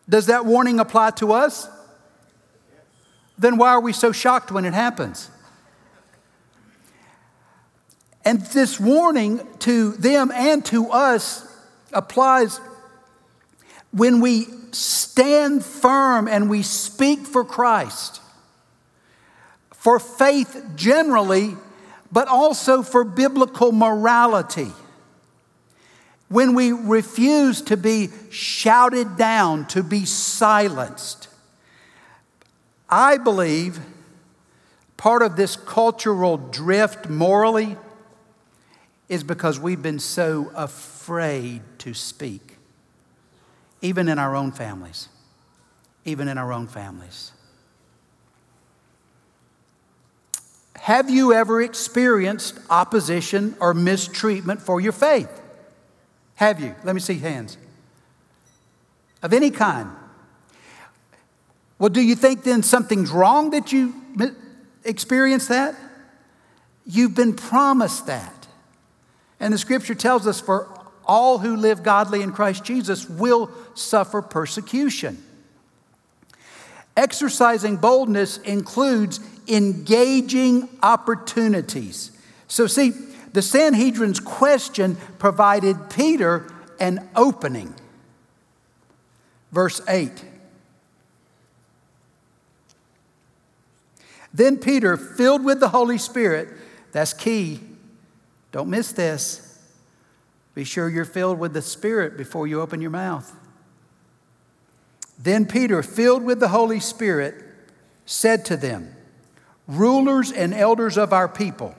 Does 0.10 0.26
that 0.26 0.46
warning 0.46 0.80
apply 0.80 1.12
to 1.12 1.34
us? 1.34 1.70
Then 3.38 3.58
why 3.58 3.70
are 3.70 3.80
we 3.80 3.94
so 3.94 4.12
shocked 4.12 4.52
when 4.52 4.66
it 4.66 4.74
happens? 4.74 5.30
And 8.26 8.42
this 8.42 8.80
warning 8.80 9.42
to 9.60 9.92
them 9.94 10.32
and 10.32 10.66
to 10.66 10.90
us 10.90 11.48
applies 11.94 12.60
when 13.92 14.22
we 14.22 14.48
stand 14.72 15.66
firm 15.66 16.28
and 16.28 16.50
we 16.50 16.62
speak 16.62 17.26
for 17.26 17.44
Christ, 17.44 18.22
for 19.74 20.00
faith 20.00 20.64
generally 20.76 21.56
but 22.12 22.28
also 22.28 22.82
for 22.82 23.04
biblical 23.04 23.72
morality. 23.72 24.72
When 26.28 26.54
we 26.54 26.72
refuse 26.72 27.62
to 27.64 27.78
be 27.78 28.10
shouted 28.30 29.18
down, 29.18 29.68
to 29.68 29.84
be 29.84 30.06
silenced, 30.06 31.28
I 32.90 33.18
believe 33.18 33.80
part 34.98 35.22
of 35.22 35.36
this 35.36 35.56
cultural 35.56 36.38
drift 36.38 37.10
morally 37.10 37.78
is 39.08 39.24
because 39.24 39.60
we've 39.60 39.82
been 39.82 40.00
so 40.00 40.52
afraid 40.56 41.62
to 41.80 41.94
speak, 41.94 42.49
even 43.82 44.08
in 44.08 44.20
our 44.20 44.36
own 44.36 44.52
families. 44.52 45.10
Even 46.06 46.28
in 46.28 46.38
our 46.38 46.52
own 46.52 46.68
families. 46.68 47.32
Have 50.78 51.10
you 51.10 51.34
ever 51.34 51.62
experienced 51.62 52.58
opposition 52.70 53.56
or 53.60 53.74
mistreatment 53.74 54.62
for 54.62 54.82
your 54.82 54.94
faith? 54.94 55.30
Have 56.36 56.60
you? 56.60 56.74
Let 56.84 56.96
me 56.96 57.02
see 57.02 57.16
hands. 57.16 57.58
Of 59.22 59.34
any 59.34 59.52
kind. 59.52 59.90
Well, 61.78 61.90
do 61.90 62.02
you 62.02 62.16
think 62.16 62.44
then 62.44 62.64
something's 62.64 63.12
wrong 63.12 63.52
that 63.52 63.72
you 63.72 63.94
experienced 64.84 65.50
that? 65.50 65.76
You've 66.86 67.14
been 67.14 67.36
promised 67.36 68.08
that. 68.08 68.48
And 69.40 69.54
the 69.54 69.58
scripture 69.58 69.96
tells 69.96 70.26
us 70.28 70.42
for 70.42 70.79
all 71.10 71.40
who 71.40 71.56
live 71.56 71.82
godly 71.82 72.22
in 72.22 72.32
Christ 72.32 72.64
Jesus 72.64 73.10
will 73.10 73.50
suffer 73.74 74.22
persecution. 74.22 75.22
Exercising 76.96 77.78
boldness 77.78 78.38
includes 78.38 79.20
engaging 79.48 80.70
opportunities. 80.84 82.12
So, 82.48 82.68
see, 82.68 82.92
the 83.34 83.42
Sanhedrin's 83.42 84.20
question 84.20 84.98
provided 85.18 85.90
Peter 85.90 86.48
an 86.80 87.10
opening. 87.16 87.74
Verse 89.52 89.82
8. 89.88 90.12
Then 94.32 94.58
Peter, 94.58 94.96
filled 94.96 95.44
with 95.44 95.60
the 95.60 95.70
Holy 95.70 95.98
Spirit, 95.98 96.50
that's 96.92 97.14
key. 97.14 97.62
Don't 98.52 98.70
miss 98.70 98.92
this. 98.92 99.49
Be 100.60 100.66
sure 100.66 100.90
you're 100.90 101.06
filled 101.06 101.40
with 101.40 101.54
the 101.54 101.62
Spirit 101.62 102.18
before 102.18 102.46
you 102.46 102.60
open 102.60 102.82
your 102.82 102.92
mouth. 102.92 103.34
Then 105.18 105.46
Peter, 105.46 105.82
filled 105.82 106.22
with 106.22 106.42
the 106.42 106.50
Holy 106.50 106.82
Spirit, 106.82 107.34
said 108.06 108.44
to 108.44 108.58
them, 108.58 108.94
rulers 109.68 110.34
and 110.34 110.54
elders 110.54 110.98
of 110.98 111.14
our 111.14 111.30
people, 111.30 111.76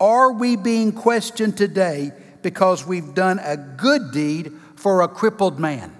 are 0.00 0.32
we 0.32 0.56
being 0.56 0.90
questioned 0.90 1.56
today 1.56 2.10
because 2.42 2.84
we've 2.84 3.14
done 3.14 3.38
a 3.38 3.56
good 3.56 4.10
deed 4.10 4.54
for 4.74 5.02
a 5.02 5.06
crippled 5.06 5.60
man? 5.60 5.96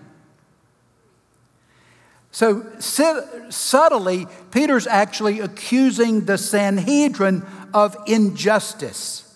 So 2.32 2.66
subtly, 2.80 4.26
Peter's 4.50 4.88
actually 4.88 5.38
accusing 5.38 6.24
the 6.24 6.38
Sanhedrin 6.38 7.46
of 7.72 7.96
injustice, 8.08 9.27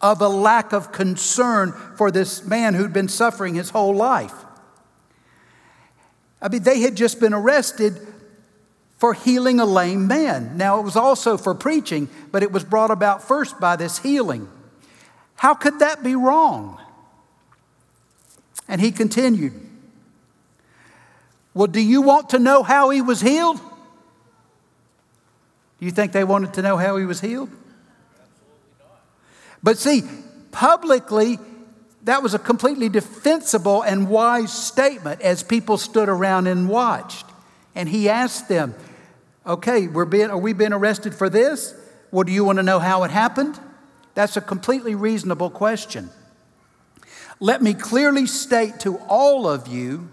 of 0.00 0.20
a 0.20 0.28
lack 0.28 0.72
of 0.72 0.92
concern 0.92 1.72
for 1.96 2.10
this 2.10 2.44
man 2.44 2.74
who'd 2.74 2.92
been 2.92 3.08
suffering 3.08 3.54
his 3.54 3.70
whole 3.70 3.94
life. 3.94 4.34
I 6.40 6.48
mean, 6.48 6.62
they 6.62 6.80
had 6.80 6.96
just 6.96 7.20
been 7.20 7.34
arrested 7.34 8.00
for 8.96 9.14
healing 9.14 9.60
a 9.60 9.64
lame 9.64 10.06
man. 10.06 10.56
Now, 10.56 10.78
it 10.78 10.82
was 10.82 10.96
also 10.96 11.36
for 11.36 11.54
preaching, 11.54 12.08
but 12.30 12.42
it 12.42 12.52
was 12.52 12.64
brought 12.64 12.90
about 12.90 13.22
first 13.22 13.60
by 13.60 13.76
this 13.76 13.98
healing. 13.98 14.48
How 15.36 15.54
could 15.54 15.78
that 15.78 16.02
be 16.02 16.14
wrong? 16.14 16.78
And 18.68 18.80
he 18.80 18.92
continued, 18.92 19.54
Well, 21.54 21.66
do 21.66 21.80
you 21.80 22.02
want 22.02 22.30
to 22.30 22.38
know 22.38 22.62
how 22.62 22.90
he 22.90 23.02
was 23.02 23.20
healed? 23.20 23.58
Do 25.78 25.86
you 25.86 25.90
think 25.90 26.12
they 26.12 26.24
wanted 26.24 26.52
to 26.54 26.62
know 26.62 26.76
how 26.76 26.96
he 26.96 27.06
was 27.06 27.22
healed? 27.22 27.50
But 29.62 29.78
see, 29.78 30.02
publicly, 30.52 31.38
that 32.04 32.22
was 32.22 32.34
a 32.34 32.38
completely 32.38 32.88
defensible 32.88 33.82
and 33.82 34.08
wise 34.08 34.52
statement 34.52 35.20
as 35.20 35.42
people 35.42 35.76
stood 35.76 36.08
around 36.08 36.46
and 36.46 36.68
watched. 36.68 37.26
And 37.74 37.88
he 37.88 38.08
asked 38.08 38.48
them, 38.48 38.74
Okay, 39.46 39.86
we're 39.86 40.04
being, 40.04 40.30
are 40.30 40.38
we 40.38 40.52
being 40.52 40.72
arrested 40.72 41.14
for 41.14 41.30
this? 41.30 41.74
Well, 42.10 42.24
do 42.24 42.32
you 42.32 42.44
want 42.44 42.58
to 42.58 42.62
know 42.62 42.78
how 42.78 43.04
it 43.04 43.10
happened? 43.10 43.58
That's 44.14 44.36
a 44.36 44.40
completely 44.40 44.94
reasonable 44.94 45.50
question. 45.50 46.10
Let 47.38 47.62
me 47.62 47.72
clearly 47.72 48.26
state 48.26 48.80
to 48.80 48.98
all 49.08 49.48
of 49.48 49.66
you 49.66 50.10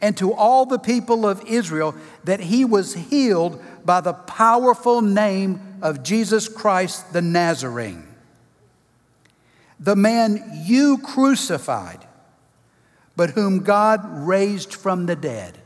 and 0.00 0.16
to 0.18 0.32
all 0.32 0.66
the 0.66 0.78
people 0.78 1.26
of 1.26 1.44
Israel 1.46 1.94
that 2.24 2.40
he 2.40 2.64
was 2.64 2.94
healed 2.94 3.62
by 3.84 4.00
the 4.00 4.12
powerful 4.12 5.02
name 5.02 5.78
of 5.82 6.02
Jesus 6.02 6.48
Christ 6.48 7.12
the 7.12 7.22
Nazarene, 7.22 8.06
the 9.82 9.96
man 9.96 10.62
you 10.64 10.96
crucified, 10.98 12.06
but 13.16 13.30
whom 13.30 13.64
God 13.64 14.00
raised 14.04 14.72
from 14.72 15.06
the 15.06 15.16
dead. 15.16 15.58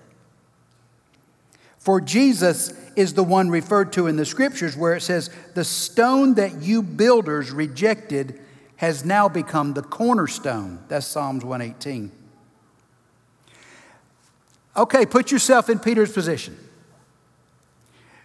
For 1.77 2.01
Jesus 2.01 2.73
is 2.97 3.13
the 3.13 3.23
one 3.23 3.51
referred 3.51 3.93
to 3.93 4.07
in 4.07 4.17
the 4.17 4.25
scriptures 4.25 4.75
where 4.75 4.95
it 4.95 5.03
says, 5.03 5.29
The 5.55 5.65
stone 5.65 6.35
that 6.35 6.63
you 6.63 6.83
builders 6.83 7.51
rejected 7.51 8.41
has 8.77 9.05
now 9.05 9.29
become 9.29 9.75
the 9.75 9.83
cornerstone. 9.83 10.83
That's 10.89 11.07
Psalms 11.07 11.45
118. 11.45 12.11
Okay, 14.79 15.05
put 15.05 15.31
yourself 15.31 15.69
in 15.69 15.79
Peter's 15.79 16.13
position. 16.13 16.57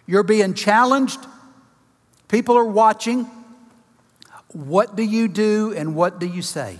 You're 0.06 0.22
being 0.22 0.54
challenged, 0.54 1.20
people 2.28 2.56
are 2.56 2.64
watching. 2.64 3.30
What 4.52 4.96
do 4.96 5.02
you 5.02 5.28
do 5.28 5.72
and 5.76 5.94
what 5.94 6.18
do 6.18 6.26
you 6.26 6.42
say? 6.42 6.78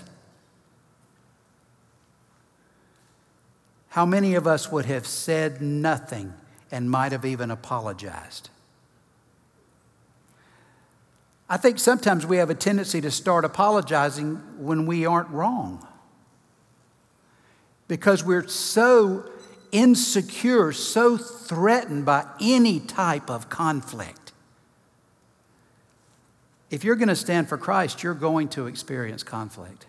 How 3.89 4.07
many 4.07 4.35
of 4.35 4.47
us 4.47 4.73
would 4.73 4.87
have 4.87 5.07
said 5.07 5.61
nothing 5.61 6.33
and 6.71 6.91
might 6.91 7.13
have 7.13 7.25
even 7.25 7.51
apologized? 7.51 8.49
I 11.49 11.59
think 11.59 11.79
sometimes 11.79 12.25
we 12.25 12.39
have 12.39 12.49
a 12.49 12.55
tendency 12.55 13.03
to 13.03 13.11
start 13.11 13.45
apologizing 13.45 14.37
when 14.57 14.87
we 14.87 15.05
aren't 15.05 15.29
wrong 15.29 15.87
because 17.89 18.25
we're 18.25 18.49
so 18.49 19.29
insecure, 19.71 20.73
so 20.73 21.19
threatened 21.19 22.07
by 22.07 22.25
any 22.41 22.81
type 22.81 23.29
of 23.29 23.51
conflict. 23.51 24.22
If 26.73 26.85
you're 26.85 26.97
going 26.97 27.09
to 27.09 27.17
stand 27.17 27.51
for 27.51 27.59
Christ, 27.59 28.03
you're 28.03 28.15
going 28.15 28.49
to 28.49 28.67
experience 28.67 29.23
conflict. 29.23 29.85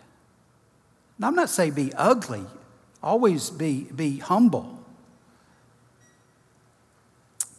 Now, 1.18 1.30
I'm 1.30 1.36
not 1.36 1.50
saying 1.50 1.72
be 1.72 1.94
ugly, 1.94 2.44
always 3.02 3.50
be, 3.50 3.84
be 3.84 4.18
humble. 4.18 4.80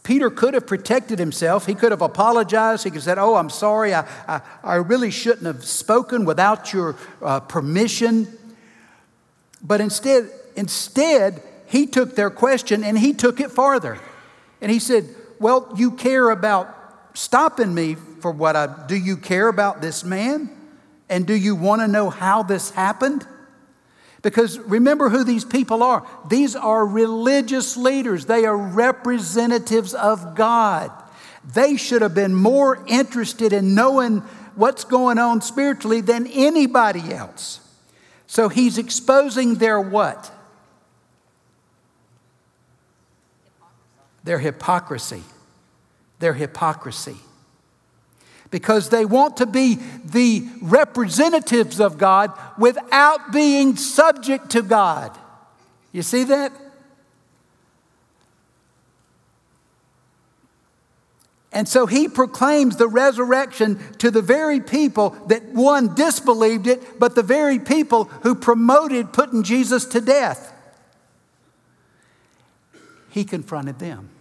Peter 0.03 0.29
could 0.29 0.53
have 0.53 0.67
protected 0.67 1.17
himself. 1.17 1.65
He 1.65 1.73
could 1.73 1.91
have 1.91 2.03
apologized. 2.03 2.83
He 2.83 2.91
could 2.91 2.97
have 2.97 3.03
said, 3.03 3.17
Oh, 3.17 3.33
I'm 3.33 3.49
sorry. 3.49 3.95
I, 3.95 4.07
I, 4.27 4.41
I 4.63 4.75
really 4.75 5.09
shouldn't 5.09 5.47
have 5.47 5.65
spoken 5.65 6.25
without 6.25 6.71
your 6.71 6.95
uh, 7.23 7.39
permission. 7.39 8.27
But 9.63 9.81
instead, 9.81 10.29
instead, 10.55 11.41
he 11.65 11.87
took 11.87 12.15
their 12.15 12.29
question 12.29 12.83
and 12.83 12.99
he 12.99 13.13
took 13.13 13.39
it 13.39 13.49
farther. 13.49 13.97
And 14.61 14.71
he 14.71 14.77
said, 14.77 15.05
Well, 15.39 15.73
you 15.75 15.89
care 15.89 16.29
about 16.29 16.69
stopping 17.15 17.73
me 17.73 17.95
for 18.25 18.31
what 18.31 18.55
I 18.55 18.87
do. 18.87 18.95
You 18.95 19.17
care 19.17 19.47
about 19.49 19.81
this 19.81 20.03
man? 20.03 20.49
And 21.09 21.27
do 21.27 21.35
you 21.35 21.55
want 21.55 21.83
to 21.83 21.87
know 21.87 22.09
how 22.09 22.41
this 22.41 22.71
happened? 22.71 23.23
Because 24.23 24.57
remember 24.57 25.09
who 25.09 25.23
these 25.23 25.45
people 25.45 25.83
are. 25.83 26.07
These 26.27 26.55
are 26.55 26.83
religious 26.87 27.77
leaders, 27.77 28.25
they 28.25 28.45
are 28.45 28.57
representatives 28.57 29.93
of 29.93 30.33
God. 30.33 30.91
They 31.53 31.77
should 31.77 32.01
have 32.01 32.15
been 32.15 32.33
more 32.33 32.83
interested 32.87 33.53
in 33.53 33.75
knowing 33.75 34.21
what's 34.55 34.85
going 34.85 35.19
on 35.19 35.41
spiritually 35.41 36.01
than 36.01 36.25
anybody 36.25 37.13
else. 37.13 37.59
So 38.25 38.49
he's 38.49 38.79
exposing 38.79 39.57
their 39.57 39.79
what? 39.79 40.31
Their 44.23 44.39
hypocrisy. 44.39 45.21
Their 46.17 46.33
hypocrisy 46.33 47.17
because 48.55 48.87
they 48.87 49.03
want 49.03 49.35
to 49.35 49.45
be 49.45 49.77
the 50.05 50.47
representatives 50.61 51.81
of 51.81 51.97
God 51.97 52.31
without 52.57 53.33
being 53.33 53.75
subject 53.75 54.51
to 54.51 54.61
God. 54.61 55.11
You 55.91 56.01
see 56.01 56.23
that? 56.23 56.53
And 61.51 61.67
so 61.67 61.85
he 61.85 62.07
proclaims 62.07 62.77
the 62.77 62.87
resurrection 62.87 63.77
to 63.97 64.09
the 64.09 64.21
very 64.21 64.61
people 64.61 65.09
that 65.27 65.43
one 65.47 65.93
disbelieved 65.93 66.67
it, 66.67 66.97
but 66.97 67.13
the 67.13 67.23
very 67.23 67.59
people 67.59 68.05
who 68.05 68.35
promoted 68.35 69.11
putting 69.11 69.43
Jesus 69.43 69.83
to 69.87 69.99
death. 69.99 70.53
He 73.09 73.25
confronted 73.25 73.79
them. 73.79 74.11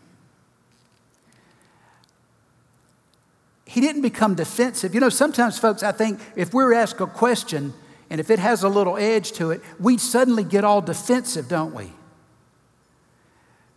He 3.75 3.81
didn't 3.81 4.03
become 4.03 4.37
defensive. 4.37 4.95
You 4.95 5.01
know, 5.01 5.09
sometimes, 5.09 5.59
folks, 5.59 5.83
I 5.83 5.91
think 5.91 6.21
if 6.37 6.55
we're 6.55 6.73
asked 6.75 7.01
a 7.01 7.09
question 7.09 7.75
and 8.09 8.21
if 8.21 8.31
it 8.31 8.39
has 8.39 8.63
a 8.63 8.69
little 8.69 8.97
edge 8.97 9.33
to 9.33 9.51
it, 9.51 9.63
we 9.81 9.99
suddenly 9.99 10.45
get 10.45 10.63
all 10.63 10.81
defensive, 10.81 11.49
don't 11.49 11.75
we? 11.75 11.91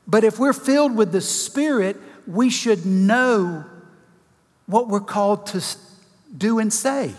But 0.06 0.24
if 0.24 0.38
we're 0.38 0.54
filled 0.54 0.96
with 0.96 1.12
the 1.12 1.20
Spirit, 1.20 1.98
we 2.28 2.52
should 2.52 2.86
know 2.86 3.66
what 4.68 4.88
we're 4.88 5.00
called 5.00 5.48
to 5.48 5.66
do 6.38 6.60
and 6.60 6.72
say. 6.72 7.16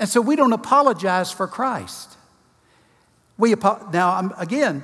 And 0.00 0.08
so 0.08 0.20
we 0.20 0.34
don't 0.34 0.52
apologize 0.52 1.30
for 1.30 1.46
Christ. 1.46 2.16
We 3.36 3.54
now 3.92 4.34
again, 4.38 4.82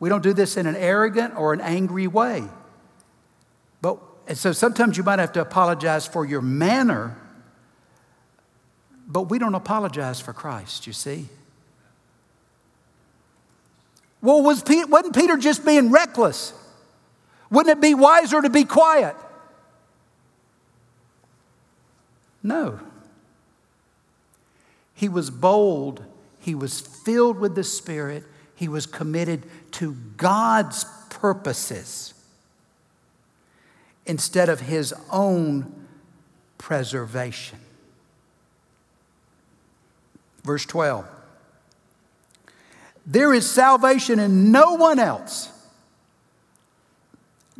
we 0.00 0.08
don't 0.08 0.22
do 0.22 0.32
this 0.32 0.56
in 0.56 0.66
an 0.66 0.76
arrogant 0.76 1.36
or 1.36 1.52
an 1.52 1.60
angry 1.60 2.06
way. 2.06 2.44
And 4.26 4.38
so 4.38 4.52
sometimes 4.52 4.96
you 4.96 5.02
might 5.02 5.18
have 5.18 5.32
to 5.32 5.40
apologize 5.40 6.06
for 6.06 6.24
your 6.24 6.40
manner, 6.40 7.16
but 9.06 9.22
we 9.22 9.38
don't 9.38 9.54
apologize 9.54 10.20
for 10.20 10.32
Christ, 10.32 10.86
you 10.86 10.92
see. 10.92 11.28
Well, 14.22 14.42
was 14.42 14.62
Peter, 14.62 14.86
wasn't 14.86 15.14
Peter 15.14 15.36
just 15.36 15.66
being 15.66 15.90
reckless? 15.90 16.54
Wouldn't 17.50 17.76
it 17.76 17.82
be 17.82 17.94
wiser 17.94 18.40
to 18.40 18.48
be 18.48 18.64
quiet? 18.64 19.14
No. 22.42 22.80
He 24.94 25.10
was 25.10 25.28
bold, 25.28 26.02
he 26.38 26.54
was 26.54 26.80
filled 26.80 27.38
with 27.38 27.54
the 27.54 27.64
Spirit, 27.64 28.24
he 28.54 28.68
was 28.68 28.86
committed 28.86 29.44
to 29.72 29.92
God's 30.16 30.86
purposes 31.10 32.14
instead 34.06 34.48
of 34.48 34.60
his 34.60 34.94
own 35.10 35.86
preservation. 36.58 37.58
Verse 40.44 40.66
12 40.66 41.06
There 43.06 43.32
is 43.32 43.50
salvation 43.50 44.18
in 44.18 44.52
no 44.52 44.74
one 44.74 44.98
else. 44.98 45.50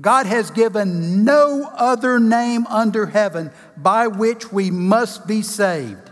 God 0.01 0.27
has 0.27 0.51
given 0.51 1.25
no 1.25 1.71
other 1.73 2.19
name 2.19 2.67
under 2.67 3.07
heaven 3.07 3.53
by 3.77 4.09
which 4.09 4.53
we 4.53 4.71
must 4.71 5.27
be 5.27 5.41
saved. 5.41 6.11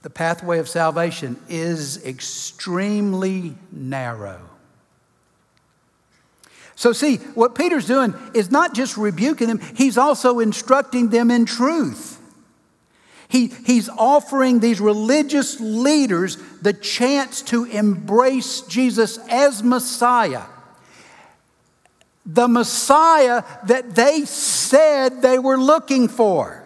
The 0.00 0.10
pathway 0.10 0.60
of 0.60 0.68
salvation 0.68 1.38
is 1.48 2.02
extremely 2.06 3.54
narrow. 3.70 4.47
So, 6.78 6.92
see, 6.92 7.16
what 7.34 7.56
Peter's 7.56 7.86
doing 7.86 8.14
is 8.34 8.52
not 8.52 8.72
just 8.72 8.96
rebuking 8.96 9.48
them, 9.48 9.58
he's 9.74 9.98
also 9.98 10.38
instructing 10.38 11.08
them 11.08 11.28
in 11.28 11.44
truth. 11.44 12.20
He, 13.26 13.48
he's 13.48 13.88
offering 13.88 14.60
these 14.60 14.80
religious 14.80 15.58
leaders 15.58 16.36
the 16.62 16.72
chance 16.72 17.42
to 17.42 17.64
embrace 17.64 18.60
Jesus 18.60 19.18
as 19.28 19.60
Messiah. 19.60 20.44
The 22.24 22.46
Messiah 22.46 23.42
that 23.66 23.96
they 23.96 24.24
said 24.24 25.20
they 25.20 25.40
were 25.40 25.58
looking 25.58 26.06
for. 26.06 26.64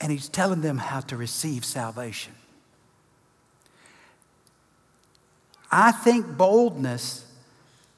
And 0.00 0.10
he's 0.10 0.30
telling 0.30 0.62
them 0.62 0.78
how 0.78 1.00
to 1.00 1.16
receive 1.18 1.66
salvation. 1.66 2.32
I 5.72 5.90
think 5.90 6.36
boldness 6.36 7.24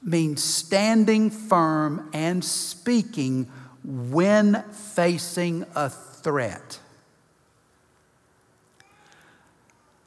means 0.01 0.43
standing 0.43 1.31
firm 1.31 2.09
and 2.13 2.45
speaking 2.45 3.51
when 3.83 4.63
facing 4.71 5.67
a 5.75 5.91
threat. 5.91 6.79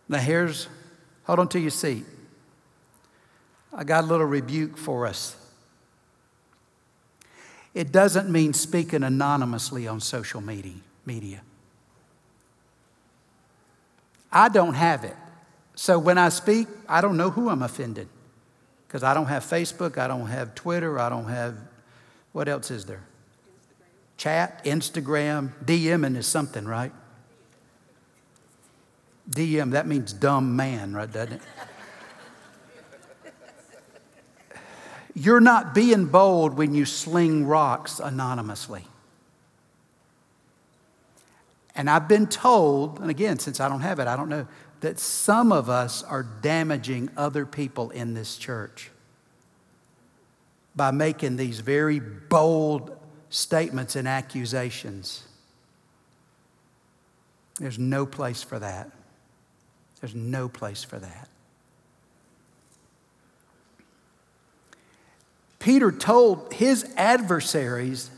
Now, 0.07 0.19
here's, 0.19 0.69
hold 1.25 1.39
on 1.39 1.49
to 1.49 1.59
your 1.59 1.71
seat. 1.71 2.05
I 3.73 3.83
got 3.83 4.05
a 4.05 4.07
little 4.07 4.25
rebuke 4.25 4.77
for 4.77 5.05
us. 5.05 5.35
It 7.73 7.91
doesn't 7.91 8.29
mean 8.29 8.53
speaking 8.53 9.03
anonymously 9.03 9.87
on 9.87 9.99
social 9.99 10.41
media. 10.41 11.41
I 14.31 14.49
don't 14.49 14.73
have 14.73 15.03
it. 15.03 15.15
So 15.77 15.99
when 15.99 16.17
I 16.17 16.29
speak, 16.29 16.67
I 16.89 17.01
don't 17.01 17.17
know 17.17 17.29
who 17.29 17.49
I'm 17.49 17.61
offending 17.61 18.09
because 18.87 19.03
I 19.03 19.13
don't 19.13 19.27
have 19.27 19.43
Facebook, 19.43 19.99
I 19.99 20.07
don't 20.07 20.25
have 20.25 20.55
Twitter, 20.55 20.97
I 20.99 21.07
don't 21.07 21.29
have, 21.29 21.55
what 22.31 22.47
else 22.47 22.71
is 22.71 22.85
there? 22.85 23.03
Instagram. 23.05 24.17
Chat, 24.17 24.65
Instagram, 24.65 25.51
DMing 25.63 26.17
is 26.17 26.25
something, 26.25 26.65
right? 26.65 26.91
DM, 29.29 29.71
that 29.73 29.85
means 29.85 30.13
dumb 30.13 30.55
man, 30.55 30.93
right? 30.95 31.11
Doesn't 31.11 31.33
it? 31.33 31.41
You're 35.13 35.39
not 35.39 35.75
being 35.75 36.05
bold 36.05 36.57
when 36.57 36.73
you 36.73 36.85
sling 36.85 37.45
rocks 37.45 37.99
anonymously. 37.99 38.83
And 41.77 41.91
I've 41.91 42.07
been 42.07 42.25
told, 42.25 42.99
and 42.99 43.11
again, 43.11 43.37
since 43.37 43.59
I 43.59 43.69
don't 43.69 43.81
have 43.81 43.99
it, 43.99 44.07
I 44.07 44.15
don't 44.15 44.29
know, 44.29 44.47
that 44.81 44.97
some 44.97 45.51
of 45.51 45.69
us 45.69 46.03
are 46.03 46.23
damaging 46.23 47.09
other 47.15 47.45
people 47.45 47.91
in 47.91 48.15
this 48.15 48.37
church 48.37 48.89
by 50.75 50.89
making 50.89 51.37
these 51.37 51.59
very 51.59 51.99
bold 51.99 52.97
statements 53.29 53.95
and 53.95 54.07
accusations. 54.07 55.23
There's 57.59 57.79
no 57.79 58.07
place 58.07 58.41
for 58.41 58.57
that. 58.57 58.91
There's 60.01 60.15
no 60.15 60.49
place 60.49 60.83
for 60.83 60.97
that. 60.97 61.29
Peter 65.59 65.91
told 65.91 66.53
his 66.53 66.91
adversaries 66.95 68.09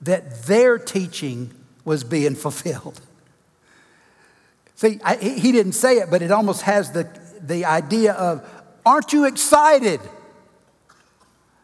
that 0.00 0.44
their 0.44 0.78
teaching 0.78 1.54
was 1.84 2.04
being 2.04 2.34
fulfilled. 2.34 3.00
See, 4.76 5.00
I, 5.04 5.16
he 5.16 5.52
didn't 5.52 5.72
say 5.72 5.98
it, 5.98 6.10
but 6.10 6.22
it 6.22 6.30
almost 6.30 6.62
has 6.62 6.92
the, 6.92 7.08
the 7.40 7.64
idea 7.64 8.12
of, 8.14 8.48
aren't 8.84 9.12
you 9.12 9.26
excited? 9.26 10.00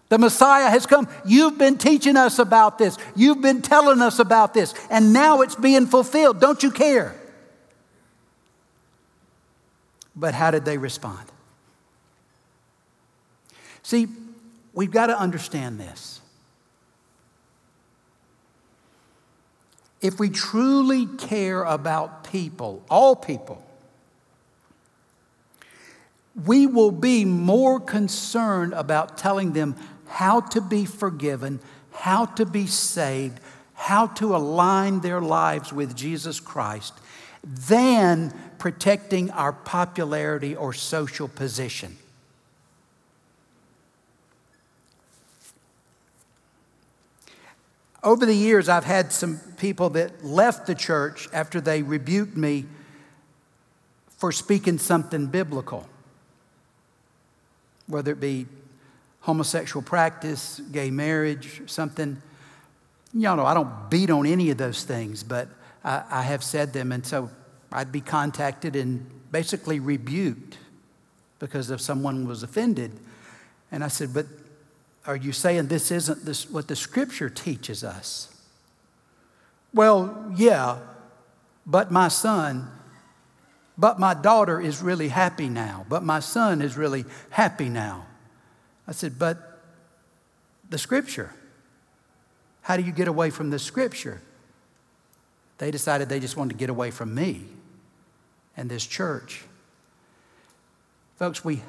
The 0.08 0.18
Messiah 0.18 0.70
has 0.70 0.86
come. 0.86 1.08
You've 1.24 1.58
been 1.58 1.76
teaching 1.76 2.16
us 2.16 2.38
about 2.38 2.78
this. 2.78 2.96
You've 3.14 3.42
been 3.42 3.60
telling 3.60 4.00
us 4.00 4.18
about 4.18 4.54
this. 4.54 4.72
And 4.90 5.12
now 5.12 5.42
it's 5.42 5.54
being 5.54 5.86
fulfilled. 5.86 6.40
Don't 6.40 6.62
you 6.62 6.70
care? 6.70 7.14
But 10.16 10.34
how 10.34 10.50
did 10.50 10.64
they 10.64 10.78
respond? 10.78 11.26
See, 13.82 14.08
we've 14.72 14.90
got 14.90 15.06
to 15.08 15.18
understand 15.18 15.78
this. 15.78 16.17
If 20.00 20.20
we 20.20 20.30
truly 20.30 21.06
care 21.06 21.64
about 21.64 22.24
people, 22.24 22.84
all 22.88 23.16
people, 23.16 23.64
we 26.46 26.66
will 26.66 26.92
be 26.92 27.24
more 27.24 27.80
concerned 27.80 28.72
about 28.72 29.18
telling 29.18 29.52
them 29.52 29.74
how 30.06 30.40
to 30.40 30.60
be 30.60 30.84
forgiven, 30.84 31.60
how 31.90 32.26
to 32.26 32.46
be 32.46 32.66
saved, 32.66 33.40
how 33.74 34.06
to 34.06 34.36
align 34.36 35.00
their 35.00 35.20
lives 35.20 35.72
with 35.72 35.96
Jesus 35.96 36.38
Christ 36.38 36.94
than 37.42 38.32
protecting 38.58 39.30
our 39.30 39.52
popularity 39.52 40.54
or 40.54 40.72
social 40.72 41.28
position. 41.28 41.96
Over 48.02 48.26
the 48.26 48.34
years, 48.34 48.68
I've 48.68 48.84
had 48.84 49.12
some 49.12 49.40
people 49.56 49.90
that 49.90 50.24
left 50.24 50.66
the 50.66 50.74
church 50.74 51.28
after 51.32 51.60
they 51.60 51.82
rebuked 51.82 52.36
me 52.36 52.66
for 54.18 54.30
speaking 54.30 54.78
something 54.78 55.26
biblical, 55.26 55.88
whether 57.86 58.12
it 58.12 58.20
be 58.20 58.46
homosexual 59.20 59.82
practice, 59.82 60.60
gay 60.72 60.90
marriage, 60.90 61.62
something. 61.66 62.20
Y'all 63.12 63.36
know 63.36 63.46
I 63.46 63.54
don't 63.54 63.90
beat 63.90 64.10
on 64.10 64.26
any 64.26 64.50
of 64.50 64.58
those 64.58 64.84
things, 64.84 65.22
but 65.22 65.48
I, 65.84 66.02
I 66.10 66.22
have 66.22 66.44
said 66.44 66.72
them. 66.72 66.92
And 66.92 67.04
so 67.04 67.30
I'd 67.72 67.90
be 67.90 68.00
contacted 68.00 68.76
and 68.76 69.10
basically 69.32 69.80
rebuked 69.80 70.58
because 71.38 71.70
if 71.70 71.80
someone 71.80 72.26
was 72.26 72.42
offended. 72.42 72.92
And 73.70 73.84
I 73.84 73.88
said, 73.88 74.14
But 74.14 74.26
are 75.08 75.16
you 75.16 75.32
saying 75.32 75.68
this 75.68 75.90
isn't 75.90 76.26
this, 76.26 76.50
what 76.50 76.68
the 76.68 76.76
scripture 76.76 77.30
teaches 77.30 77.82
us? 77.82 78.28
Well, 79.72 80.30
yeah, 80.36 80.80
but 81.64 81.90
my 81.90 82.08
son, 82.08 82.70
but 83.78 83.98
my 83.98 84.12
daughter 84.12 84.60
is 84.60 84.82
really 84.82 85.08
happy 85.08 85.48
now, 85.48 85.86
but 85.88 86.02
my 86.02 86.20
son 86.20 86.60
is 86.60 86.76
really 86.76 87.06
happy 87.30 87.70
now. 87.70 88.04
I 88.86 88.92
said, 88.92 89.18
But 89.18 89.60
the 90.68 90.78
scripture. 90.78 91.32
How 92.60 92.76
do 92.76 92.82
you 92.82 92.92
get 92.92 93.08
away 93.08 93.30
from 93.30 93.48
the 93.48 93.58
scripture? 93.58 94.20
They 95.56 95.70
decided 95.70 96.10
they 96.10 96.20
just 96.20 96.36
wanted 96.36 96.52
to 96.52 96.58
get 96.58 96.68
away 96.68 96.90
from 96.90 97.14
me 97.14 97.46
and 98.58 98.70
this 98.70 98.84
church. 98.84 99.44
Folks, 101.16 101.42
we, 101.42 101.62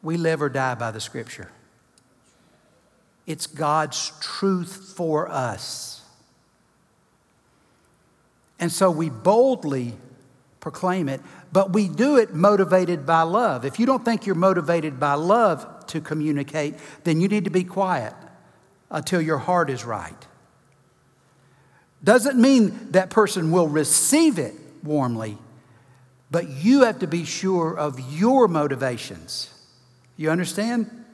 we 0.00 0.16
live 0.16 0.40
or 0.40 0.48
die 0.48 0.76
by 0.76 0.92
the 0.92 1.00
scripture. 1.00 1.50
It's 3.26 3.46
God's 3.46 4.12
truth 4.20 4.94
for 4.96 5.28
us. 5.30 6.02
And 8.58 8.72
so 8.72 8.90
we 8.90 9.10
boldly 9.10 9.94
proclaim 10.60 11.08
it, 11.08 11.20
but 11.52 11.72
we 11.72 11.88
do 11.88 12.16
it 12.16 12.34
motivated 12.34 13.06
by 13.06 13.22
love. 13.22 13.64
If 13.64 13.78
you 13.78 13.86
don't 13.86 14.04
think 14.04 14.26
you're 14.26 14.34
motivated 14.34 14.98
by 14.98 15.14
love 15.14 15.86
to 15.86 16.00
communicate, 16.00 16.74
then 17.04 17.20
you 17.20 17.28
need 17.28 17.44
to 17.44 17.50
be 17.50 17.64
quiet 17.64 18.14
until 18.90 19.20
your 19.20 19.38
heart 19.38 19.70
is 19.70 19.84
right. 19.84 20.26
Doesn't 22.02 22.40
mean 22.40 22.92
that 22.92 23.10
person 23.10 23.50
will 23.50 23.68
receive 23.68 24.38
it 24.38 24.54
warmly, 24.82 25.38
but 26.30 26.48
you 26.48 26.82
have 26.82 27.00
to 27.00 27.06
be 27.06 27.24
sure 27.24 27.76
of 27.76 28.00
your 28.12 28.48
motivations. 28.48 29.50
You 30.16 30.30
understand? 30.30 31.04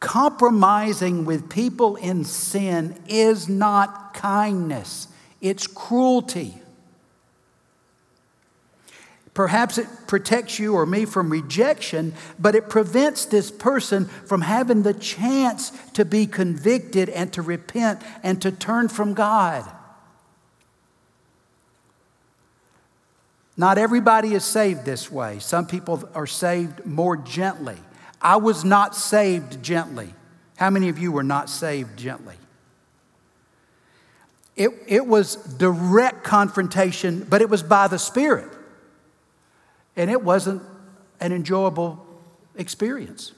Compromising 0.00 1.24
with 1.24 1.48
people 1.48 1.96
in 1.96 2.24
sin 2.24 2.98
is 3.08 3.48
not 3.48 4.14
kindness, 4.14 5.08
it's 5.40 5.66
cruelty. 5.66 6.54
Perhaps 9.34 9.78
it 9.78 9.86
protects 10.08 10.58
you 10.58 10.74
or 10.74 10.84
me 10.84 11.04
from 11.04 11.30
rejection, 11.30 12.12
but 12.40 12.56
it 12.56 12.68
prevents 12.68 13.24
this 13.24 13.52
person 13.52 14.06
from 14.06 14.40
having 14.40 14.82
the 14.82 14.94
chance 14.94 15.70
to 15.92 16.04
be 16.04 16.26
convicted 16.26 17.08
and 17.08 17.32
to 17.32 17.40
repent 17.40 18.02
and 18.24 18.42
to 18.42 18.50
turn 18.50 18.88
from 18.88 19.14
God. 19.14 19.64
Not 23.56 23.78
everybody 23.78 24.34
is 24.34 24.44
saved 24.44 24.84
this 24.84 25.10
way. 25.10 25.38
Some 25.38 25.68
people 25.68 26.08
are 26.14 26.26
saved 26.26 26.84
more 26.84 27.16
gently. 27.16 27.76
I 28.20 28.36
was 28.36 28.64
not 28.64 28.96
saved 28.96 29.62
gently. 29.62 30.14
How 30.56 30.70
many 30.70 30.88
of 30.88 30.98
you 30.98 31.12
were 31.12 31.22
not 31.22 31.48
saved 31.48 31.98
gently? 31.98 32.36
It, 34.56 34.70
it 34.88 35.06
was 35.06 35.36
direct 35.36 36.24
confrontation, 36.24 37.24
but 37.28 37.40
it 37.42 37.48
was 37.48 37.62
by 37.62 37.86
the 37.86 37.98
Spirit. 37.98 38.48
And 39.94 40.10
it 40.10 40.22
wasn't 40.22 40.62
an 41.20 41.32
enjoyable 41.32 42.04
experience. 42.56 43.32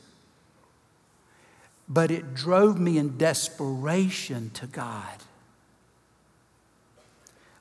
But 1.89 2.11
it 2.11 2.35
drove 2.35 2.81
me 2.81 2.97
in 2.97 3.19
desperation 3.19 4.51
to 4.55 4.67
God. 4.67 5.19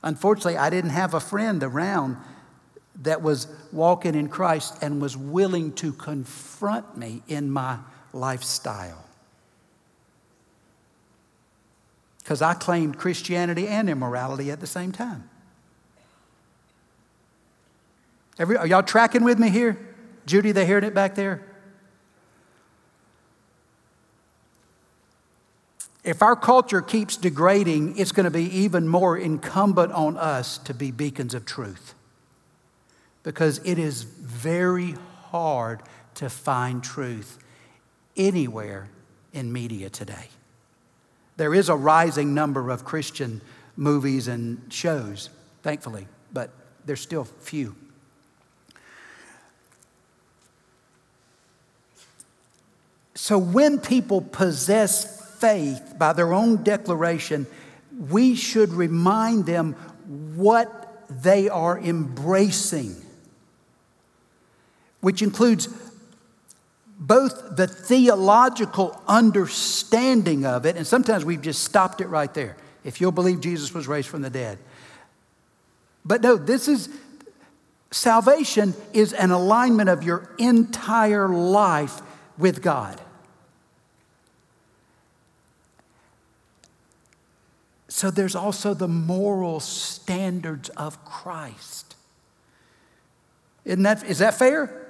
Unfortunately, 0.02 0.58
I 0.58 0.70
didn't 0.70 0.92
have 0.92 1.14
a 1.14 1.20
friend 1.20 1.62
around 1.62 2.16
that 3.04 3.22
was 3.22 3.48
walking 3.72 4.16
in 4.16 4.28
Christ 4.28 4.76
and 4.82 5.02
was 5.02 5.16
willing 5.16 5.72
to 5.74 5.94
confront 5.94 6.98
me 6.98 7.24
in 7.28 7.50
my 7.50 7.78
lifestyle. 8.14 9.06
Because 12.20 12.42
I 12.42 12.54
claimed 12.54 12.98
Christianity 12.98 13.68
and 13.68 13.90
immorality 13.90 14.52
at 14.52 14.60
the 14.60 14.68
same 14.68 14.92
time. 14.92 15.30
Every, 18.38 18.58
are 18.58 18.68
y'all 18.68 18.84
tracking 18.84 19.24
with 19.24 19.40
me 19.40 19.50
here? 19.50 19.78
Judy, 20.26 20.52
they 20.52 20.66
hearing 20.66 20.84
it 20.84 20.94
back 20.94 21.16
there? 21.16 21.46
If 26.04 26.22
our 26.22 26.36
culture 26.36 26.82
keeps 26.82 27.18
degrading, 27.18 27.98
it's 27.98 28.12
going 28.12 28.24
to 28.24 28.32
be 28.32 28.46
even 28.46 28.88
more 28.88 29.18
incumbent 29.18 29.92
on 29.92 30.18
us 30.18 30.58
to 30.60 30.74
be 30.74 30.92
beacons 30.92 31.34
of 31.34 31.46
truth 31.46 31.94
because 33.24 33.60
it 33.66 33.78
is 33.78 34.04
very 34.04 34.96
hard 35.28 35.82
to 36.16 36.30
find 36.30 36.84
truth 36.84 37.38
anywhere 38.18 38.90
in 39.34 39.52
media 39.54 39.90
today. 39.90 40.28
There 41.38 41.54
is 41.54 41.70
a 41.70 41.76
rising 41.76 42.34
number 42.34 42.70
of 42.70 42.84
Christian 42.84 43.42
movies 43.78 44.28
and 44.28 44.62
shows, 44.72 45.30
thankfully, 45.64 46.08
but 46.34 46.52
there's 46.86 47.02
still 47.02 47.24
few. 47.24 47.76
So 53.16 53.38
when 53.38 53.80
people 53.80 54.22
possess 54.22 55.38
faith 55.40 55.96
by 55.98 56.14
their 56.14 56.34
own 56.34 56.64
declaration, 56.64 57.48
we 58.10 58.36
should 58.36 58.72
remind 58.74 59.46
them 59.46 59.74
what 60.36 61.04
they 61.10 61.50
are 61.50 61.78
embracing, 61.78 62.96
which 65.02 65.22
includes 65.22 65.68
both 67.00 67.56
the 67.56 67.68
theological 67.68 69.02
understanding 69.08 70.46
of 70.46 70.66
it, 70.66 70.76
and 70.76 70.86
sometimes 70.86 71.24
we've 71.24 71.42
just 71.42 71.64
stopped 71.64 72.02
it 72.02 72.08
right 72.08 72.34
there. 72.34 72.58
If 72.84 73.00
you'll 73.00 73.12
believe 73.12 73.40
Jesus 73.40 73.74
was 73.74 73.88
raised 73.88 74.10
from 74.10 74.22
the 74.22 74.30
dead. 74.30 74.58
But 76.04 76.22
no, 76.22 76.36
this 76.36 76.68
is 76.68 76.90
salvation 77.92 78.74
is 78.94 79.14
an 79.14 79.32
alignment 79.32 79.90
of 79.90 80.04
your 80.04 80.30
entire 80.38 81.28
life 81.30 82.02
with 82.38 82.62
God. 82.62 83.00
So 87.88 88.12
there's 88.12 88.36
also 88.36 88.74
the 88.74 88.88
moral 88.88 89.60
standards 89.60 90.70
of 90.70 91.04
Christ. 91.04 91.96
Isn't 93.66 93.84
that, 93.84 94.04
is 94.04 94.20
that 94.20 94.36
fair? 94.36 94.89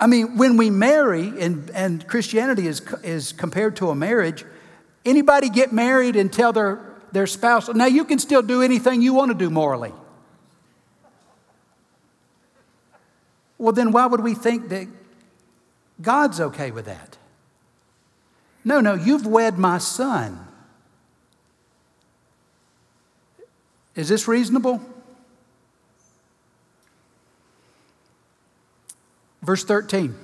I 0.00 0.06
mean, 0.06 0.38
when 0.38 0.56
we 0.56 0.70
marry, 0.70 1.28
and, 1.40 1.70
and 1.70 2.08
Christianity 2.08 2.66
is, 2.66 2.80
is 3.02 3.32
compared 3.32 3.76
to 3.76 3.90
a 3.90 3.94
marriage, 3.94 4.46
anybody 5.04 5.50
get 5.50 5.72
married 5.72 6.16
and 6.16 6.32
tell 6.32 6.54
their, 6.54 6.80
their 7.12 7.26
spouse, 7.26 7.68
now 7.68 7.84
you 7.84 8.06
can 8.06 8.18
still 8.18 8.40
do 8.40 8.62
anything 8.62 9.02
you 9.02 9.12
want 9.12 9.30
to 9.30 9.36
do 9.36 9.50
morally. 9.50 9.92
Well, 13.58 13.74
then 13.74 13.92
why 13.92 14.06
would 14.06 14.22
we 14.22 14.32
think 14.32 14.70
that 14.70 14.88
God's 16.00 16.40
okay 16.40 16.70
with 16.70 16.86
that? 16.86 17.18
No, 18.64 18.80
no, 18.80 18.94
you've 18.94 19.26
wed 19.26 19.58
my 19.58 19.76
son. 19.76 20.46
Is 23.94 24.08
this 24.08 24.26
reasonable? 24.26 24.80
Verse 29.50 29.64
13. 29.64 30.14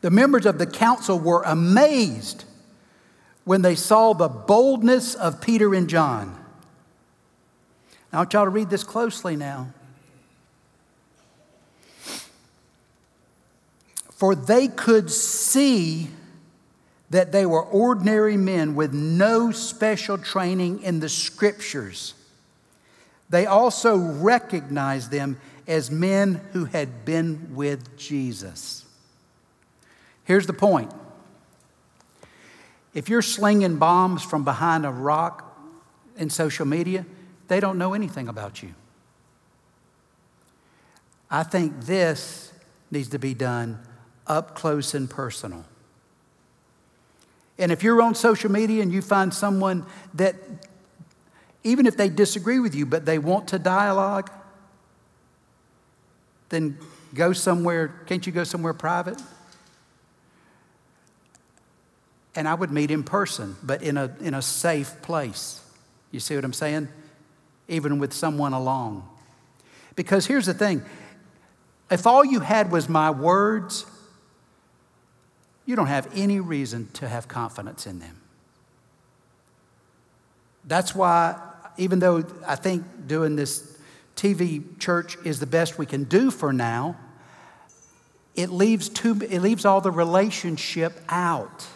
The 0.00 0.10
members 0.10 0.44
of 0.44 0.58
the 0.58 0.66
council 0.66 1.20
were 1.20 1.42
amazed 1.42 2.42
when 3.44 3.62
they 3.62 3.76
saw 3.76 4.12
the 4.12 4.26
boldness 4.26 5.14
of 5.14 5.40
Peter 5.40 5.72
and 5.72 5.88
John. 5.88 6.36
I 8.12 8.16
want 8.16 8.32
y'all 8.32 8.42
to 8.42 8.50
read 8.50 8.70
this 8.70 8.82
closely 8.82 9.36
now. 9.36 9.72
For 14.10 14.34
they 14.34 14.66
could 14.66 15.12
see 15.12 16.08
that 17.10 17.32
they 17.32 17.46
were 17.46 17.62
ordinary 17.62 18.36
men 18.36 18.74
with 18.74 18.92
no 18.92 19.52
special 19.52 20.18
training 20.18 20.82
in 20.82 21.00
the 21.00 21.08
scriptures. 21.08 22.14
They 23.30 23.46
also 23.46 23.96
recognized 23.96 25.10
them 25.10 25.38
as 25.66 25.90
men 25.90 26.40
who 26.52 26.64
had 26.66 27.04
been 27.04 27.54
with 27.54 27.96
Jesus. 27.96 28.84
Here's 30.24 30.46
the 30.46 30.52
point 30.52 30.92
if 32.94 33.08
you're 33.08 33.22
slinging 33.22 33.76
bombs 33.76 34.22
from 34.22 34.42
behind 34.42 34.86
a 34.86 34.90
rock 34.90 35.56
in 36.16 36.30
social 36.30 36.66
media, 36.66 37.04
they 37.46 37.60
don't 37.60 37.78
know 37.78 37.94
anything 37.94 38.26
about 38.26 38.62
you. 38.62 38.74
I 41.30 41.42
think 41.42 41.84
this 41.84 42.52
needs 42.90 43.08
to 43.10 43.18
be 43.18 43.34
done 43.34 43.80
up 44.26 44.54
close 44.54 44.94
and 44.94 45.10
personal. 45.10 45.64
And 47.58 47.72
if 47.72 47.82
you're 47.82 48.02
on 48.02 48.14
social 48.14 48.50
media 48.50 48.82
and 48.82 48.92
you 48.92 49.02
find 49.02 49.32
someone 49.32 49.86
that, 50.14 50.34
even 51.64 51.86
if 51.86 51.96
they 51.96 52.08
disagree 52.08 52.60
with 52.60 52.74
you, 52.74 52.86
but 52.86 53.06
they 53.06 53.18
want 53.18 53.48
to 53.48 53.58
dialogue, 53.58 54.30
then 56.50 56.78
go 57.14 57.32
somewhere. 57.32 57.88
Can't 58.06 58.26
you 58.26 58.32
go 58.32 58.44
somewhere 58.44 58.74
private? 58.74 59.20
And 62.34 62.46
I 62.46 62.54
would 62.54 62.70
meet 62.70 62.90
in 62.90 63.02
person, 63.02 63.56
but 63.62 63.82
in 63.82 63.96
a, 63.96 64.14
in 64.20 64.34
a 64.34 64.42
safe 64.42 65.00
place. 65.00 65.62
You 66.12 66.20
see 66.20 66.34
what 66.34 66.44
I'm 66.44 66.52
saying? 66.52 66.88
even 67.68 67.98
with 67.98 68.12
someone 68.12 68.52
along. 68.52 69.08
Because 69.94 70.26
here's 70.26 70.46
the 70.46 70.54
thing 70.54 70.82
if 71.90 72.06
all 72.06 72.24
you 72.24 72.40
had 72.40 72.70
was 72.70 72.88
my 72.88 73.10
words, 73.10 73.86
you 75.66 75.74
don't 75.74 75.88
have 75.88 76.08
any 76.14 76.40
reason 76.40 76.88
to 76.94 77.08
have 77.08 77.28
confidence 77.28 77.86
in 77.86 77.98
them. 77.98 78.20
That's 80.64 80.94
why, 80.94 81.38
even 81.76 81.98
though 81.98 82.24
I 82.46 82.56
think 82.56 83.06
doing 83.06 83.36
this 83.36 83.78
TV 84.16 84.78
church 84.78 85.16
is 85.24 85.40
the 85.40 85.46
best 85.46 85.78
we 85.78 85.86
can 85.86 86.04
do 86.04 86.30
for 86.30 86.52
now, 86.52 86.96
it 88.34 88.50
leaves, 88.50 88.88
too, 88.88 89.20
it 89.28 89.40
leaves 89.40 89.64
all 89.64 89.80
the 89.80 89.90
relationship 89.90 90.92
out. 91.08 91.66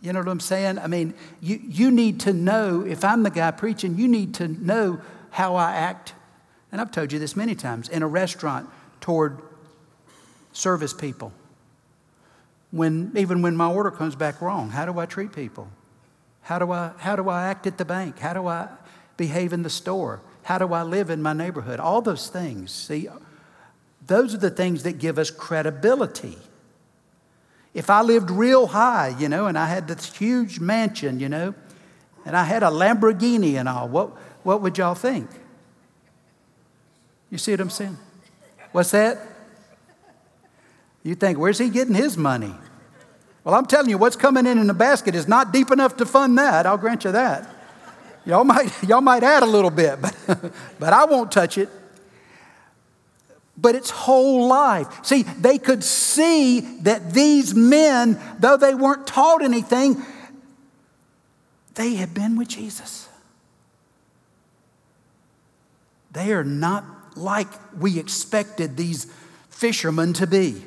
You 0.00 0.12
know 0.12 0.18
what 0.18 0.28
I'm 0.28 0.40
saying? 0.40 0.78
I 0.78 0.88
mean, 0.88 1.14
you, 1.40 1.60
you 1.62 1.90
need 1.90 2.20
to 2.20 2.32
know, 2.32 2.84
if 2.84 3.04
I'm 3.04 3.22
the 3.22 3.30
guy 3.30 3.50
preaching, 3.52 3.96
you 3.96 4.08
need 4.08 4.34
to 4.34 4.48
know 4.48 5.00
how 5.30 5.54
I 5.54 5.74
act. 5.74 6.14
And 6.72 6.80
I've 6.80 6.90
told 6.90 7.12
you 7.12 7.18
this 7.18 7.36
many 7.36 7.54
times 7.54 7.88
in 7.88 8.02
a 8.02 8.08
restaurant 8.08 8.68
toward 9.00 9.38
service 10.52 10.92
people. 10.92 11.32
When, 12.72 13.12
even 13.14 13.42
when 13.42 13.54
my 13.54 13.68
order 13.68 13.90
comes 13.90 14.16
back 14.16 14.40
wrong, 14.40 14.70
how 14.70 14.84
do 14.84 14.98
I 14.98 15.06
treat 15.06 15.32
people? 15.32 15.68
How 16.40 16.58
do 16.58 16.72
I, 16.72 16.92
how 16.98 17.14
do 17.14 17.28
I 17.28 17.44
act 17.44 17.66
at 17.68 17.78
the 17.78 17.84
bank? 17.84 18.18
How 18.18 18.32
do 18.32 18.48
I 18.48 18.68
behave 19.16 19.52
in 19.52 19.62
the 19.62 19.70
store? 19.70 20.20
How 20.42 20.58
do 20.58 20.72
I 20.72 20.82
live 20.82 21.10
in 21.10 21.22
my 21.22 21.34
neighborhood? 21.34 21.78
All 21.78 22.02
those 22.02 22.28
things. 22.28 22.72
See, 22.72 23.08
those 24.06 24.34
are 24.34 24.38
the 24.38 24.50
things 24.50 24.82
that 24.82 24.98
give 24.98 25.18
us 25.18 25.30
credibility. 25.30 26.38
If 27.74 27.88
I 27.88 28.02
lived 28.02 28.30
real 28.30 28.66
high, 28.66 29.14
you 29.18 29.28
know, 29.28 29.46
and 29.46 29.56
I 29.56 29.66
had 29.66 29.86
this 29.86 30.14
huge 30.16 30.58
mansion, 30.58 31.20
you 31.20 31.28
know, 31.28 31.54
and 32.24 32.36
I 32.36 32.44
had 32.44 32.62
a 32.62 32.66
Lamborghini 32.66 33.54
and 33.54 33.68
all, 33.68 33.88
what, 33.88 34.10
what 34.42 34.60
would 34.62 34.78
y'all 34.78 34.94
think? 34.94 35.28
You 37.30 37.38
see 37.38 37.52
what 37.52 37.60
I'm 37.60 37.70
saying? 37.70 37.96
What's 38.72 38.90
that? 38.90 39.18
You 41.02 41.14
think, 41.14 41.38
where's 41.38 41.58
he 41.58 41.68
getting 41.68 41.94
his 41.94 42.16
money? 42.16 42.54
Well, 43.44 43.54
I'm 43.54 43.66
telling 43.66 43.90
you, 43.90 43.98
what's 43.98 44.16
coming 44.16 44.46
in 44.46 44.58
in 44.58 44.68
the 44.68 44.74
basket 44.74 45.14
is 45.14 45.26
not 45.26 45.52
deep 45.52 45.70
enough 45.70 45.96
to 45.96 46.06
fund 46.06 46.38
that. 46.38 46.64
I'll 46.66 46.78
grant 46.78 47.04
you 47.04 47.12
that. 47.12 47.48
Y'all 48.24 48.44
might, 48.44 48.70
y'all 48.88 49.00
might 49.00 49.22
add 49.22 49.42
a 49.42 49.46
little 49.46 49.70
bit, 49.70 50.00
but, 50.00 50.16
but 50.78 50.92
I 50.92 51.04
won't 51.04 51.32
touch 51.32 51.58
it 51.58 51.68
but 53.56 53.74
its 53.76 53.90
whole 53.90 54.48
life. 54.48 55.04
See, 55.04 55.22
they 55.22 55.56
could 55.56 55.84
see 55.84 56.60
that 56.80 57.14
these 57.14 57.54
men, 57.54 58.20
though 58.40 58.56
they 58.56 58.74
weren't 58.74 59.06
taught 59.06 59.42
anything, 59.42 60.02
they 61.74 61.94
had 61.94 62.12
been 62.12 62.36
with 62.36 62.48
Jesus. 62.48 63.08
They 66.10 66.32
are 66.32 66.44
not 66.44 66.84
like 67.16 67.48
we 67.78 67.98
expected 67.98 68.76
these 68.76 69.06
fishermen 69.48 70.12
to 70.14 70.26
be. 70.26 70.62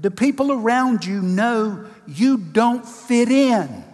The 0.00 0.10
people 0.10 0.50
around 0.50 1.04
you 1.04 1.20
know 1.20 1.86
you 2.06 2.38
don't 2.38 2.86
fit 2.86 3.30
in. 3.30 3.84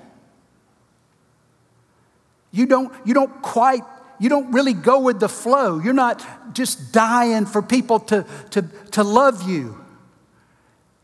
You 2.53 2.67
don't, 2.67 2.93
you 3.05 3.13
don't 3.13 3.43
quite, 3.43 3.83
you 4.19 4.29
don't 4.29 4.53
really 4.53 4.73
go 4.73 5.01
with 5.01 5.21
the 5.21 5.29
flow. 5.29 5.79
You're 5.79 5.93
not 5.93 6.55
just 6.55 6.93
dying 6.93 7.45
for 7.45 7.61
people 7.61 8.01
to, 8.01 8.25
to, 8.51 8.63
to 8.93 9.03
love 9.03 9.49
you. 9.49 9.85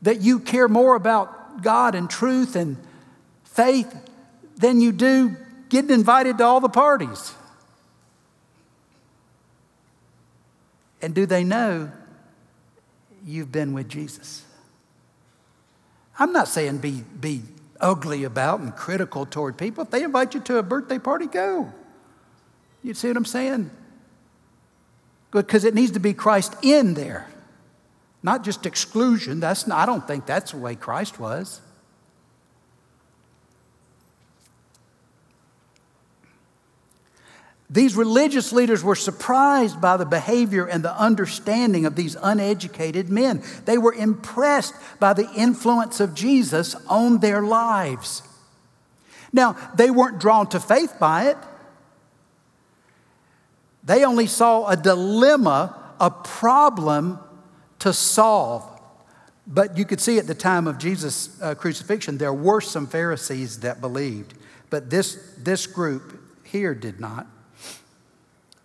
That 0.02 0.20
you 0.20 0.40
care 0.40 0.68
more 0.68 0.94
about 0.94 1.62
God 1.62 1.94
and 1.94 2.08
truth 2.08 2.56
and 2.56 2.76
faith 3.44 3.94
than 4.56 4.80
you 4.80 4.92
do 4.92 5.36
getting 5.68 5.90
invited 5.90 6.38
to 6.38 6.44
all 6.44 6.60
the 6.60 6.68
parties. 6.68 7.34
And 11.00 11.14
do 11.14 11.26
they 11.26 11.44
know 11.44 11.90
you've 13.26 13.50
been 13.50 13.72
with 13.72 13.88
Jesus? 13.88 14.44
I'm 16.22 16.32
not 16.32 16.46
saying 16.46 16.78
be, 16.78 17.02
be 17.20 17.42
ugly 17.80 18.22
about 18.22 18.60
and 18.60 18.76
critical 18.76 19.26
toward 19.26 19.58
people. 19.58 19.82
If 19.82 19.90
they 19.90 20.04
invite 20.04 20.34
you 20.34 20.40
to 20.42 20.58
a 20.58 20.62
birthday 20.62 21.00
party, 21.00 21.26
go. 21.26 21.72
You 22.84 22.94
see 22.94 23.08
what 23.08 23.16
I'm 23.16 23.24
saying? 23.24 23.72
Because 25.32 25.64
it 25.64 25.74
needs 25.74 25.90
to 25.92 25.98
be 25.98 26.14
Christ 26.14 26.54
in 26.62 26.94
there, 26.94 27.26
not 28.22 28.44
just 28.44 28.66
exclusion. 28.66 29.40
That's 29.40 29.66
not, 29.66 29.80
I 29.80 29.84
don't 29.84 30.06
think 30.06 30.24
that's 30.24 30.52
the 30.52 30.58
way 30.58 30.76
Christ 30.76 31.18
was. 31.18 31.60
These 37.72 37.96
religious 37.96 38.52
leaders 38.52 38.84
were 38.84 38.94
surprised 38.94 39.80
by 39.80 39.96
the 39.96 40.04
behavior 40.04 40.66
and 40.66 40.84
the 40.84 40.94
understanding 40.94 41.86
of 41.86 41.96
these 41.96 42.18
uneducated 42.22 43.08
men. 43.08 43.42
They 43.64 43.78
were 43.78 43.94
impressed 43.94 44.74
by 45.00 45.14
the 45.14 45.28
influence 45.34 45.98
of 45.98 46.14
Jesus 46.14 46.76
on 46.86 47.20
their 47.20 47.40
lives. 47.40 48.22
Now, 49.32 49.56
they 49.74 49.90
weren't 49.90 50.20
drawn 50.20 50.48
to 50.50 50.60
faith 50.60 50.96
by 51.00 51.30
it. 51.30 51.38
They 53.82 54.04
only 54.04 54.26
saw 54.26 54.68
a 54.68 54.76
dilemma, 54.76 55.74
a 55.98 56.10
problem 56.10 57.20
to 57.78 57.94
solve. 57.94 58.68
But 59.46 59.78
you 59.78 59.86
could 59.86 60.00
see 60.00 60.18
at 60.18 60.26
the 60.26 60.34
time 60.34 60.66
of 60.66 60.76
Jesus' 60.76 61.40
uh, 61.40 61.54
crucifixion, 61.54 62.18
there 62.18 62.34
were 62.34 62.60
some 62.60 62.86
Pharisees 62.86 63.60
that 63.60 63.80
believed, 63.80 64.34
but 64.68 64.90
this, 64.90 65.34
this 65.38 65.66
group 65.66 66.20
here 66.44 66.74
did 66.74 67.00
not. 67.00 67.26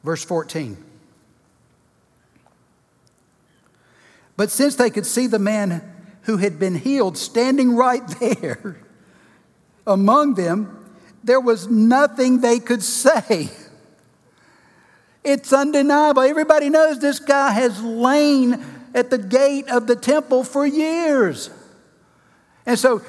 Verse 0.03 0.23
14. 0.23 0.83
But 4.36 4.51
since 4.51 4.75
they 4.75 4.89
could 4.89 5.05
see 5.05 5.27
the 5.27 5.39
man 5.39 5.81
who 6.23 6.38
had 6.38 6.60
been 6.60 6.75
healed 6.75 7.17
standing 7.17 7.75
right 7.75 8.07
there 8.19 8.77
among 9.86 10.36
them, 10.36 10.86
there 11.23 11.39
was 11.39 11.67
nothing 11.67 12.41
they 12.41 12.60
could 12.60 12.83
say. 12.83 13.49
It's 15.23 15.51
undeniable. 15.51 16.21
Everybody 16.21 16.69
knows 16.69 16.99
this 16.99 17.19
guy 17.19 17.51
has 17.51 17.81
lain 17.81 18.63
at 18.93 19.10
the 19.10 19.17
gate 19.17 19.67
of 19.69 19.88
the 19.88 19.95
temple 19.95 20.43
for 20.43 20.65
years. 20.65 21.49
And 22.65 22.79
so, 22.79 23.01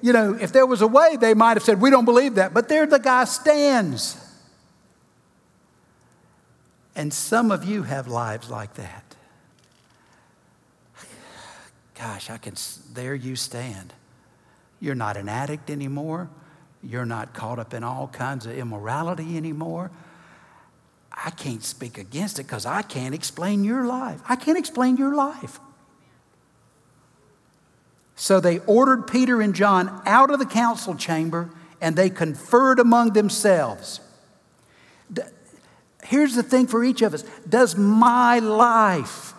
you 0.00 0.12
know, 0.12 0.34
if 0.34 0.52
there 0.52 0.64
was 0.64 0.80
a 0.80 0.86
way, 0.86 1.16
they 1.16 1.34
might 1.34 1.56
have 1.56 1.62
said, 1.62 1.80
We 1.80 1.90
don't 1.90 2.04
believe 2.04 2.36
that. 2.36 2.54
But 2.54 2.68
there 2.68 2.86
the 2.86 2.98
guy 2.98 3.24
stands. 3.24 4.16
And 6.98 7.14
some 7.14 7.52
of 7.52 7.64
you 7.64 7.84
have 7.84 8.08
lives 8.08 8.50
like 8.50 8.74
that. 8.74 9.14
Gosh, 11.96 12.28
I 12.28 12.38
can, 12.38 12.54
there 12.92 13.14
you 13.14 13.36
stand. 13.36 13.92
You're 14.80 14.96
not 14.96 15.16
an 15.16 15.28
addict 15.28 15.70
anymore. 15.70 16.28
You're 16.82 17.06
not 17.06 17.34
caught 17.34 17.60
up 17.60 17.72
in 17.72 17.84
all 17.84 18.08
kinds 18.08 18.46
of 18.46 18.58
immorality 18.58 19.36
anymore. 19.36 19.92
I 21.12 21.30
can't 21.30 21.62
speak 21.62 21.98
against 21.98 22.40
it 22.40 22.48
because 22.48 22.66
I 22.66 22.82
can't 22.82 23.14
explain 23.14 23.62
your 23.62 23.86
life. 23.86 24.20
I 24.28 24.34
can't 24.34 24.58
explain 24.58 24.96
your 24.96 25.14
life. 25.14 25.60
So 28.16 28.40
they 28.40 28.58
ordered 28.60 29.06
Peter 29.06 29.40
and 29.40 29.54
John 29.54 30.02
out 30.04 30.32
of 30.32 30.40
the 30.40 30.46
council 30.46 30.96
chamber 30.96 31.50
and 31.80 31.94
they 31.94 32.10
conferred 32.10 32.80
among 32.80 33.12
themselves. 33.12 34.00
Here's 36.08 36.34
the 36.34 36.42
thing 36.42 36.66
for 36.66 36.82
each 36.82 37.02
of 37.02 37.12
us 37.12 37.22
Does 37.46 37.76
my 37.76 38.38
life, 38.38 39.34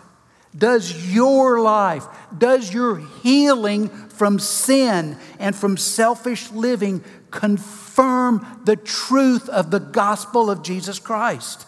does 0.56 1.12
your 1.12 1.60
life, 1.60 2.06
does 2.38 2.72
your 2.72 2.98
healing 3.24 3.88
from 3.88 4.38
sin 4.38 5.16
and 5.40 5.56
from 5.56 5.76
selfish 5.76 6.48
living 6.52 7.02
confirm 7.32 8.60
the 8.64 8.76
truth 8.76 9.48
of 9.48 9.72
the 9.72 9.80
gospel 9.80 10.48
of 10.48 10.62
Jesus 10.62 11.00
Christ? 11.00 11.66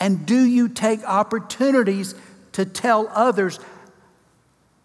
And 0.00 0.24
do 0.24 0.42
you 0.46 0.70
take 0.70 1.04
opportunities 1.04 2.14
to 2.52 2.64
tell 2.64 3.10
others 3.12 3.60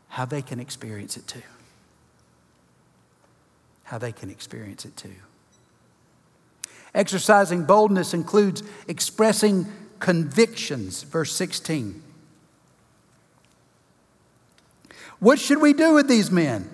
how 0.10 0.26
they 0.26 0.41
can 0.41 0.60
experience 0.60 1.15
it 1.15 1.26
too? 1.26 1.41
How 3.84 3.98
they 3.98 4.12
can 4.12 4.30
experience 4.30 4.84
it 4.84 4.98
too. 4.98 5.15
Exercising 6.94 7.66
boldness 7.66 8.14
includes 8.14 8.64
expressing 8.88 9.66
convictions, 10.00 11.04
verse 11.04 11.32
16. 11.34 12.02
What 15.20 15.40
should 15.40 15.62
we 15.62 15.74
do 15.74 15.94
with 15.94 16.08
these 16.08 16.30
men? 16.30 16.70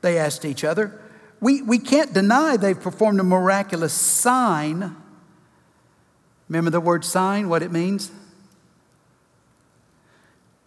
They 0.00 0.18
asked 0.18 0.44
each 0.44 0.64
other. 0.64 1.00
We, 1.40 1.62
we 1.62 1.78
can't 1.78 2.12
deny 2.12 2.56
they've 2.56 2.80
performed 2.80 3.20
a 3.20 3.24
miraculous 3.24 3.92
sign 3.92 4.96
Remember 6.48 6.70
the 6.70 6.80
word 6.80 7.04
sign, 7.04 7.48
what 7.48 7.62
it 7.62 7.72
means? 7.72 8.10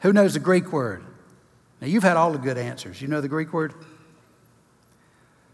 Who 0.01 0.13
knows 0.13 0.33
the 0.33 0.39
Greek 0.39 0.71
word? 0.71 1.03
Now, 1.81 1.87
you've 1.87 2.03
had 2.03 2.17
all 2.17 2.31
the 2.31 2.39
good 2.39 2.57
answers. 2.57 3.01
You 3.01 3.07
know 3.07 3.21
the 3.21 3.27
Greek 3.27 3.53
word? 3.53 3.73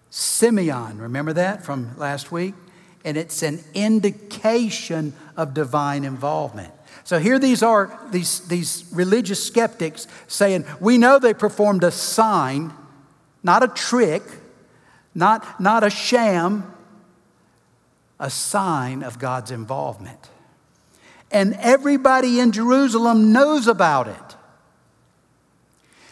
semeion, 0.09 1.01
remember 1.01 1.33
that 1.33 1.65
from 1.65 1.97
last 1.97 2.31
week? 2.31 2.53
And 3.03 3.17
it's 3.17 3.43
an 3.43 3.59
indication 3.73 5.13
of 5.35 5.53
divine 5.53 6.05
involvement. 6.05 6.73
So 7.03 7.19
here 7.19 7.37
these 7.37 7.61
are, 7.61 7.99
these, 8.11 8.47
these 8.47 8.85
religious 8.93 9.43
skeptics 9.43 10.07
saying, 10.27 10.65
We 10.79 10.97
know 10.97 11.19
they 11.19 11.33
performed 11.33 11.83
a 11.83 11.91
sign, 11.91 12.73
not 13.43 13.61
a 13.61 13.67
trick, 13.67 14.23
not, 15.13 15.59
not 15.59 15.83
a 15.83 15.89
sham, 15.89 16.73
a 18.19 18.29
sign 18.29 19.03
of 19.03 19.19
God's 19.19 19.51
involvement. 19.51 20.29
And 21.29 21.55
everybody 21.59 22.39
in 22.39 22.51
Jerusalem 22.51 23.33
knows 23.33 23.67
about 23.67 24.07
it. 24.07 24.37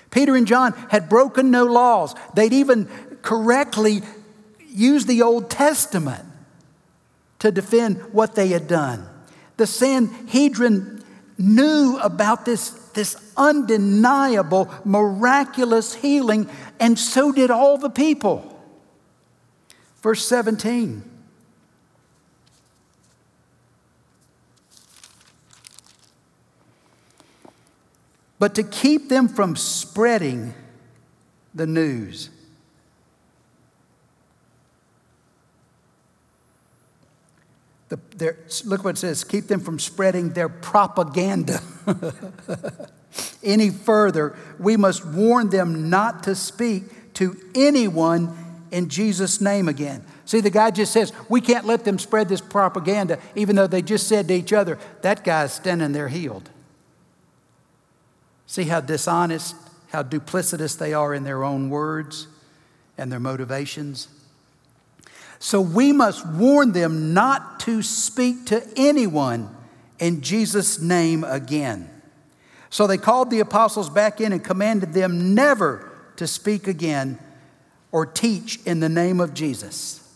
Peter 0.10 0.36
and 0.36 0.46
John 0.46 0.74
had 0.90 1.08
broken 1.08 1.52
no 1.52 1.64
laws. 1.64 2.16
They'd 2.34 2.52
even 2.52 2.90
correctly 3.22 4.02
used 4.68 5.08
the 5.08 5.22
Old 5.22 5.50
Testament 5.50 6.26
to 7.42 7.52
defend 7.52 7.98
what 8.14 8.36
they 8.36 8.48
had 8.48 8.68
done. 8.68 9.08
The 9.58 9.68
Sanhedrin 9.68 11.04
knew 11.38 12.00
about 12.02 12.46
this, 12.46 12.70
this 12.94 13.16
undeniable, 13.36 14.72
miraculous 14.86 15.94
healing, 15.94 16.50
and 16.80 16.98
so 16.98 17.32
did 17.32 17.52
all 17.52 17.78
the 17.78 17.90
people. 17.90 18.48
Verse 20.02 20.26
17. 20.26 21.12
but 28.42 28.56
to 28.56 28.64
keep 28.64 29.08
them 29.08 29.28
from 29.28 29.56
spreading 29.56 30.56
the 31.54 31.68
news. 31.68 32.32
The, 37.92 38.00
their, 38.16 38.38
look 38.64 38.86
what 38.86 38.92
it 38.92 39.00
says 39.00 39.26
keep 39.26 39.48
them 39.48 39.60
from 39.60 39.78
spreading 39.78 40.30
their 40.30 40.48
propaganda 40.48 41.60
any 43.44 43.70
further. 43.70 44.38
We 44.58 44.78
must 44.78 45.06
warn 45.06 45.50
them 45.50 45.90
not 45.90 46.24
to 46.24 46.34
speak 46.36 47.14
to 47.16 47.36
anyone 47.54 48.64
in 48.72 48.88
Jesus' 48.88 49.42
name 49.42 49.68
again. 49.68 50.06
See, 50.24 50.40
the 50.40 50.50
guy 50.50 50.72
just 50.72 50.94
says, 50.94 51.12
We 51.28 51.42
can't 51.42 51.66
let 51.66 51.84
them 51.84 52.00
spread 52.00 52.30
this 52.30 52.40
propaganda, 52.40 53.20
even 53.36 53.58
though 53.58 53.68
they 53.68 53.82
just 53.82 54.08
said 54.08 54.30
to 54.30 54.34
each 54.34 54.54
other, 54.54 54.80
That 55.02 55.26
guy's 55.26 55.52
standing 55.52 55.92
there 55.92 56.08
healed. 56.08 56.50
See 58.48 58.64
how 58.64 58.80
dishonest, 58.80 59.54
how 59.92 60.04
duplicitous 60.04 60.78
they 60.78 60.94
are 60.94 61.14
in 61.14 61.26
their 61.26 61.44
own 61.44 61.70
words 61.70 62.28
and 62.98 63.12
their 63.12 63.20
motivations? 63.20 64.08
So 65.42 65.60
we 65.60 65.92
must 65.92 66.24
warn 66.24 66.72
them 66.72 67.16
not 67.16 67.60
to 67.62 67.82
speak 67.82 68.46
to 68.46 68.64
anyone 68.78 69.50
in 69.98 70.22
Jesus' 70.22 70.80
name 70.80 71.24
again. 71.24 71.90
So 72.70 72.86
they 72.86 73.00
called 73.00 73.32
the 73.32 73.40
apostles 73.40 73.90
back 73.90 74.22
in 74.22 74.34
and 74.34 74.44
commanded 74.44 74.94
them 74.94 75.34
never 75.34 75.92
to 76.18 76.28
speak 76.28 76.68
again 76.68 77.18
or 77.92 78.06
teach 78.06 78.60
in 78.68 78.82
the 78.82 78.88
name 78.88 79.20
of 79.20 79.34
Jesus. 79.34 80.08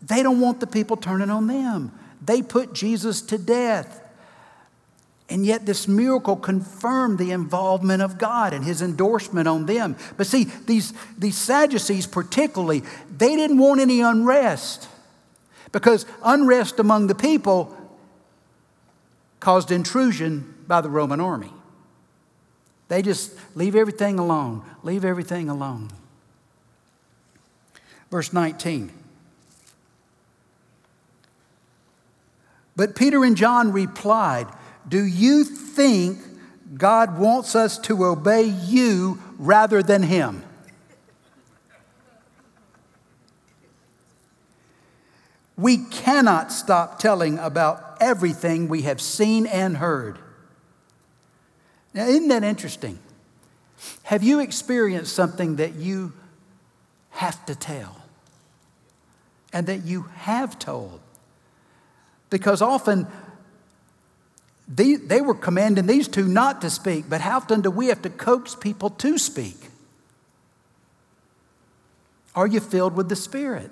They 0.00 0.22
don't 0.22 0.40
want 0.40 0.60
the 0.60 0.68
people 0.68 0.96
turning 0.96 1.28
on 1.28 1.48
them. 1.48 1.90
They 2.22 2.40
put 2.40 2.72
Jesus 2.72 3.20
to 3.22 3.36
death. 3.36 4.00
And 5.30 5.46
yet, 5.46 5.64
this 5.64 5.88
miracle 5.88 6.36
confirmed 6.36 7.18
the 7.18 7.30
involvement 7.30 8.02
of 8.02 8.18
God 8.18 8.52
and 8.52 8.62
his 8.62 8.82
endorsement 8.82 9.48
on 9.48 9.64
them. 9.64 9.96
But 10.16 10.26
see, 10.26 10.44
these, 10.66 10.92
these 11.16 11.36
Sadducees, 11.36 12.06
particularly, 12.06 12.82
they 13.16 13.34
didn't 13.34 13.58
want 13.58 13.80
any 13.80 14.00
unrest 14.00 14.88
because 15.72 16.04
unrest 16.22 16.78
among 16.78 17.06
the 17.06 17.14
people 17.14 17.74
caused 19.40 19.70
intrusion 19.70 20.54
by 20.66 20.80
the 20.80 20.90
Roman 20.90 21.20
army. 21.20 21.52
They 22.88 23.02
just 23.02 23.32
leave 23.56 23.74
everything 23.74 24.18
alone, 24.18 24.62
leave 24.82 25.04
everything 25.04 25.48
alone. 25.48 25.88
Verse 28.10 28.32
19. 28.32 28.92
But 32.76 32.94
Peter 32.94 33.24
and 33.24 33.36
John 33.36 33.72
replied, 33.72 34.46
do 34.88 35.04
you 35.04 35.44
think 35.44 36.18
God 36.76 37.18
wants 37.18 37.54
us 37.54 37.78
to 37.78 38.04
obey 38.04 38.44
you 38.44 39.20
rather 39.38 39.82
than 39.82 40.02
Him? 40.02 40.42
We 45.56 45.78
cannot 45.78 46.50
stop 46.50 46.98
telling 46.98 47.38
about 47.38 47.96
everything 48.00 48.68
we 48.68 48.82
have 48.82 49.00
seen 49.00 49.46
and 49.46 49.76
heard. 49.76 50.18
Now, 51.92 52.06
isn't 52.06 52.28
that 52.28 52.42
interesting? 52.42 52.98
Have 54.04 54.22
you 54.22 54.40
experienced 54.40 55.14
something 55.14 55.56
that 55.56 55.74
you 55.74 56.12
have 57.10 57.44
to 57.46 57.54
tell 57.54 58.02
and 59.52 59.66
that 59.68 59.84
you 59.84 60.02
have 60.16 60.58
told? 60.58 61.00
Because 62.30 62.60
often 62.60 63.06
they, 64.66 64.94
they 64.94 65.20
were 65.20 65.34
commanding 65.34 65.86
these 65.86 66.08
two 66.08 66.26
not 66.26 66.60
to 66.62 66.70
speak, 66.70 67.04
but 67.08 67.20
how 67.20 67.36
often 67.36 67.60
do 67.60 67.70
we 67.70 67.88
have 67.88 68.02
to 68.02 68.10
coax 68.10 68.54
people 68.54 68.90
to 68.90 69.18
speak? 69.18 69.56
Are 72.34 72.46
you 72.46 72.60
filled 72.60 72.96
with 72.96 73.08
the 73.08 73.16
Spirit? 73.16 73.70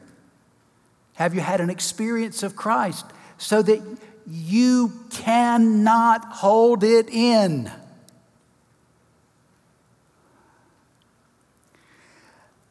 Have 1.15 1.35
you 1.35 1.41
had 1.41 1.61
an 1.61 1.71
experience 1.71 2.43
of 2.43 2.57
Christ 2.57 3.07
so 3.39 3.63
that 3.63 3.81
you 4.27 4.93
cannot 5.11 6.25
hold 6.27 6.85
it 6.85 7.09
in? 7.09 7.71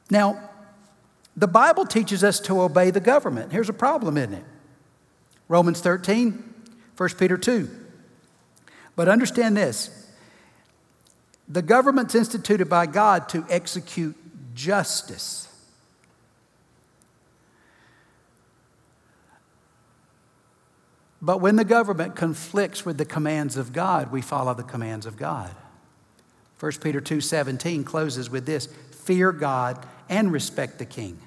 Now, 0.10 0.50
the 1.36 1.48
Bible 1.48 1.86
teaches 1.86 2.24
us 2.24 2.40
to 2.42 2.62
obey 2.62 2.92
the 2.92 3.00
government. 3.00 3.52
Here's 3.52 3.70
a 3.70 3.74
problem, 3.74 4.18
isn't 4.18 4.34
it? 4.34 4.44
Romans 5.48 5.82
13, 5.82 6.54
1 6.98 7.10
Peter 7.18 7.38
2. 7.38 7.81
But 9.02 9.10
understand 9.10 9.58
this 9.58 9.90
the 11.48 11.64
government's 11.64 12.14
instituted 12.14 12.70
by 12.70 12.86
God 12.86 13.28
to 13.30 13.44
execute 13.50 14.16
justice. 14.54 15.48
But 21.20 21.42
when 21.42 21.56
the 21.56 21.66
government 21.66 22.16
conflicts 22.16 22.86
with 22.86 23.00
the 23.00 23.06
commands 23.06 23.58
of 23.58 23.74
God, 23.74 24.12
we 24.12 24.22
follow 24.22 24.54
the 24.54 24.62
commands 24.62 25.08
of 25.08 25.18
God. 25.18 25.50
1 26.60 26.74
Peter 26.80 27.02
2:17 27.02 27.84
closes 27.84 28.30
with 28.30 28.46
this, 28.46 28.68
fear 28.92 29.32
God 29.32 29.84
and 30.10 30.32
respect 30.32 30.78
the 30.78 30.86
king. 30.86 31.20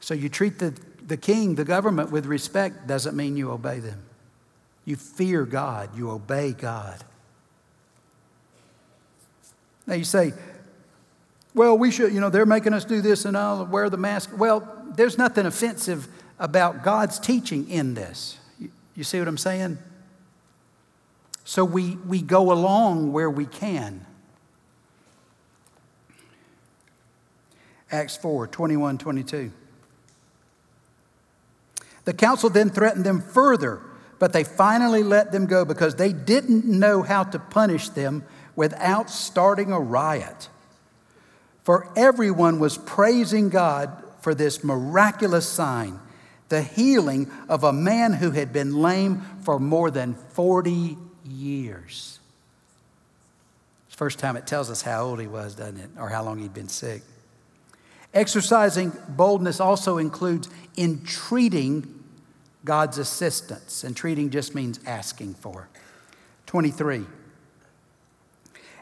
So 0.00 0.12
you 0.12 0.28
treat 0.28 0.58
the, 0.58 0.78
the 1.00 1.16
king, 1.16 1.54
the 1.54 1.64
government 1.64 2.10
with 2.10 2.26
respect 2.26 2.86
doesn't 2.86 3.16
mean 3.16 3.38
you 3.38 3.50
obey 3.50 3.78
them. 3.78 4.05
You 4.86 4.96
fear 4.96 5.44
God, 5.44 5.90
you 5.96 6.10
obey 6.10 6.52
God. 6.52 7.04
Now 9.86 9.94
you 9.94 10.04
say, 10.04 10.32
well, 11.54 11.76
we 11.76 11.90
should, 11.90 12.12
you 12.12 12.20
know, 12.20 12.30
they're 12.30 12.46
making 12.46 12.72
us 12.72 12.84
do 12.84 13.00
this 13.00 13.24
and 13.24 13.36
I'll 13.36 13.66
wear 13.66 13.90
the 13.90 13.96
mask. 13.96 14.30
Well, 14.36 14.84
there's 14.94 15.18
nothing 15.18 15.44
offensive 15.44 16.08
about 16.38 16.82
God's 16.82 17.18
teaching 17.18 17.68
in 17.68 17.94
this. 17.94 18.38
You, 18.94 19.04
see 19.04 19.18
what 19.18 19.28
I'm 19.28 19.38
saying? 19.38 19.78
So 21.44 21.64
we, 21.64 21.96
we 21.96 22.22
go 22.22 22.52
along 22.52 23.12
where 23.12 23.30
we 23.30 23.46
can. 23.46 24.04
Acts 27.90 28.16
4 28.16 28.48
21, 28.48 28.98
22. 28.98 29.52
The 32.04 32.12
council 32.12 32.50
then 32.50 32.70
threatened 32.70 33.04
them 33.04 33.20
further, 33.20 33.80
but 34.18 34.32
they 34.32 34.44
finally 34.44 35.02
let 35.02 35.32
them 35.32 35.46
go 35.46 35.64
because 35.64 35.96
they 35.96 36.12
didn't 36.12 36.64
know 36.64 37.02
how 37.02 37.24
to 37.24 37.38
punish 37.38 37.88
them 37.90 38.24
without 38.54 39.10
starting 39.10 39.72
a 39.72 39.80
riot. 39.80 40.48
For 41.62 41.92
everyone 41.96 42.58
was 42.58 42.78
praising 42.78 43.48
God 43.48 43.90
for 44.20 44.34
this 44.34 44.64
miraculous 44.64 45.48
sign 45.48 46.00
the 46.48 46.62
healing 46.62 47.30
of 47.48 47.64
a 47.64 47.72
man 47.72 48.12
who 48.12 48.30
had 48.30 48.52
been 48.52 48.80
lame 48.80 49.20
for 49.42 49.58
more 49.58 49.90
than 49.90 50.14
40 50.14 50.96
years. 51.24 52.20
It's 53.86 53.94
the 53.94 53.96
first 53.96 54.18
time 54.18 54.36
it 54.36 54.46
tells 54.46 54.70
us 54.70 54.82
how 54.82 55.04
old 55.04 55.20
he 55.20 55.26
was, 55.26 55.54
doesn't 55.54 55.78
it? 55.78 55.90
Or 55.98 56.08
how 56.08 56.22
long 56.22 56.38
he'd 56.38 56.54
been 56.54 56.68
sick. 56.68 57.02
Exercising 58.14 58.92
boldness 59.08 59.60
also 59.60 59.98
includes 59.98 60.48
entreating 60.78 61.95
God's 62.66 62.98
assistance. 62.98 63.84
Entreating 63.84 64.28
just 64.28 64.54
means 64.54 64.78
asking 64.84 65.34
for. 65.34 65.68
23. 66.46 67.06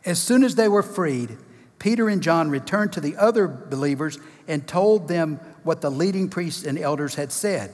As 0.05 0.21
soon 0.21 0.43
as 0.43 0.57
they 0.57 0.69
were 0.69 0.83
freed, 0.83 1.37
Peter 1.79 2.09
and 2.09 2.23
John 2.23 2.51
returned 2.51 2.95
to 2.95 3.01
the 3.01 3.17
other 3.17 3.47
believers 3.47 4.19
and 4.49 4.67
told 4.67 5.07
them 5.07 5.39
what 5.63 5.83
the 5.83 5.91
leading 5.91 6.29
priests 6.29 6.65
and 6.65 6.79
elders 6.79 7.15
had 7.15 7.31
said. 7.31 7.73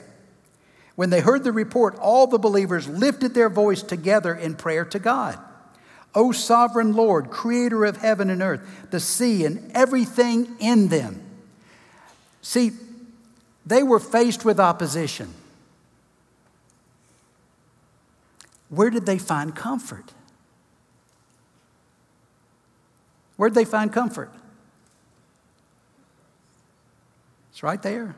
When 0.97 1.11
they 1.11 1.21
heard 1.21 1.45
the 1.45 1.53
report, 1.53 1.97
all 1.99 2.27
the 2.27 2.39
believers 2.39 2.89
lifted 2.89 3.33
their 3.33 3.49
voice 3.49 3.83
together 3.83 4.35
in 4.35 4.57
prayer 4.57 4.85
to 4.87 4.99
God. 4.99 5.39
O 6.15 6.33
sovereign 6.33 6.93
Lord, 6.93 7.31
creator 7.31 7.85
of 7.85 7.99
heaven 7.99 8.31
and 8.31 8.43
earth, 8.43 8.89
the 8.91 8.99
sea 8.99 9.45
and 9.45 9.71
everything 9.75 10.57
in 10.59 10.89
them. 10.89 11.23
See, 12.43 12.73
they 13.65 13.85
were 13.85 14.01
faced 14.01 14.45
with 14.45 14.59
opposition. 14.59 15.33
Where 18.71 18.89
did 18.89 19.05
they 19.05 19.19
find 19.19 19.55
comfort? 19.55 20.15
Where 23.37 23.51
did 23.51 23.57
they 23.57 23.65
find 23.65 23.93
comfort? 23.93 24.33
It's 27.51 27.63
right 27.63 27.83
there. 27.83 28.17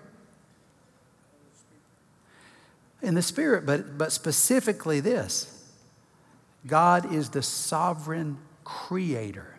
In 3.00 3.14
the 3.14 3.22
Spirit, 3.22 3.66
but, 3.66 3.98
but 3.98 4.12
specifically 4.12 5.00
this 5.00 5.48
God 6.66 7.12
is 7.12 7.30
the 7.30 7.42
sovereign 7.42 8.38
creator. 8.64 9.58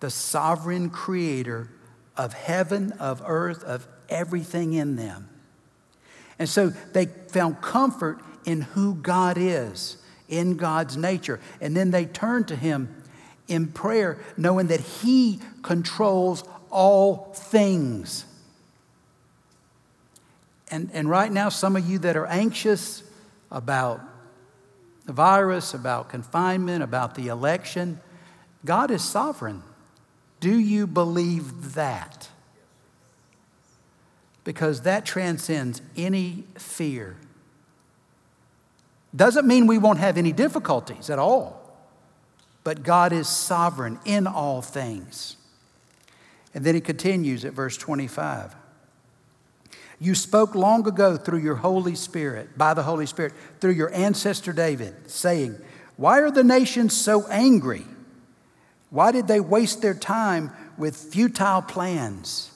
The 0.00 0.10
sovereign 0.10 0.88
creator 0.90 1.70
of 2.16 2.32
heaven, 2.32 2.92
of 2.92 3.22
earth, 3.24 3.62
of 3.64 3.86
everything 4.08 4.72
in 4.72 4.96
them. 4.96 5.28
And 6.38 6.48
so 6.48 6.70
they 6.70 7.06
found 7.06 7.60
comfort 7.60 8.18
in 8.44 8.62
who 8.62 8.94
God 8.94 9.36
is, 9.38 9.96
in 10.28 10.56
God's 10.56 10.96
nature. 10.96 11.40
And 11.60 11.76
then 11.76 11.90
they 11.90 12.06
turn 12.06 12.44
to 12.44 12.56
Him 12.56 12.94
in 13.48 13.68
prayer, 13.68 14.18
knowing 14.36 14.68
that 14.68 14.80
He 14.80 15.40
controls 15.62 16.44
all 16.70 17.32
things. 17.34 18.24
And, 20.70 20.88
and 20.92 21.10
right 21.10 21.32
now, 21.32 21.48
some 21.48 21.74
of 21.76 21.88
you 21.88 21.98
that 22.00 22.16
are 22.16 22.26
anxious 22.26 23.02
about 23.50 24.00
the 25.04 25.12
virus, 25.12 25.74
about 25.74 26.08
confinement, 26.08 26.84
about 26.84 27.16
the 27.16 27.26
election, 27.26 28.00
God 28.64 28.90
is 28.90 29.02
sovereign. 29.02 29.62
Do 30.38 30.56
you 30.56 30.86
believe 30.86 31.74
that? 31.74 32.28
Because 34.44 34.82
that 34.82 35.04
transcends 35.04 35.82
any 35.96 36.44
fear. 36.56 37.16
Doesn't 39.14 39.46
mean 39.46 39.66
we 39.66 39.78
won't 39.78 39.98
have 39.98 40.16
any 40.16 40.32
difficulties 40.32 41.10
at 41.10 41.18
all, 41.18 41.60
but 42.62 42.82
God 42.82 43.12
is 43.12 43.28
sovereign 43.28 43.98
in 44.04 44.26
all 44.26 44.62
things. 44.62 45.36
And 46.54 46.64
then 46.64 46.74
he 46.74 46.80
continues 46.80 47.44
at 47.44 47.52
verse 47.52 47.76
25. 47.76 48.54
You 50.00 50.14
spoke 50.14 50.54
long 50.54 50.86
ago 50.88 51.16
through 51.16 51.40
your 51.40 51.56
Holy 51.56 51.94
Spirit, 51.94 52.56
by 52.56 52.72
the 52.72 52.82
Holy 52.82 53.06
Spirit, 53.06 53.34
through 53.60 53.72
your 53.72 53.92
ancestor 53.92 54.52
David, 54.52 55.10
saying, 55.10 55.56
Why 55.96 56.20
are 56.20 56.30
the 56.30 56.44
nations 56.44 56.96
so 56.96 57.26
angry? 57.26 57.84
Why 58.88 59.12
did 59.12 59.28
they 59.28 59.40
waste 59.40 59.82
their 59.82 59.94
time 59.94 60.50
with 60.78 60.96
futile 60.96 61.62
plans? 61.62 62.49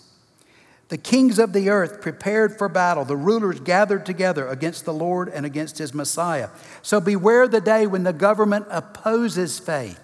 The 0.88 0.98
kings 0.98 1.38
of 1.38 1.52
the 1.52 1.70
earth 1.70 2.00
prepared 2.00 2.58
for 2.58 2.68
battle. 2.68 3.04
The 3.04 3.16
rulers 3.16 3.60
gathered 3.60 4.04
together 4.04 4.46
against 4.48 4.84
the 4.84 4.92
Lord 4.92 5.28
and 5.28 5.46
against 5.46 5.78
his 5.78 5.94
Messiah. 5.94 6.50
So 6.82 7.00
beware 7.00 7.48
the 7.48 7.60
day 7.60 7.86
when 7.86 8.04
the 8.04 8.12
government 8.12 8.66
opposes 8.70 9.58
faith. 9.58 10.00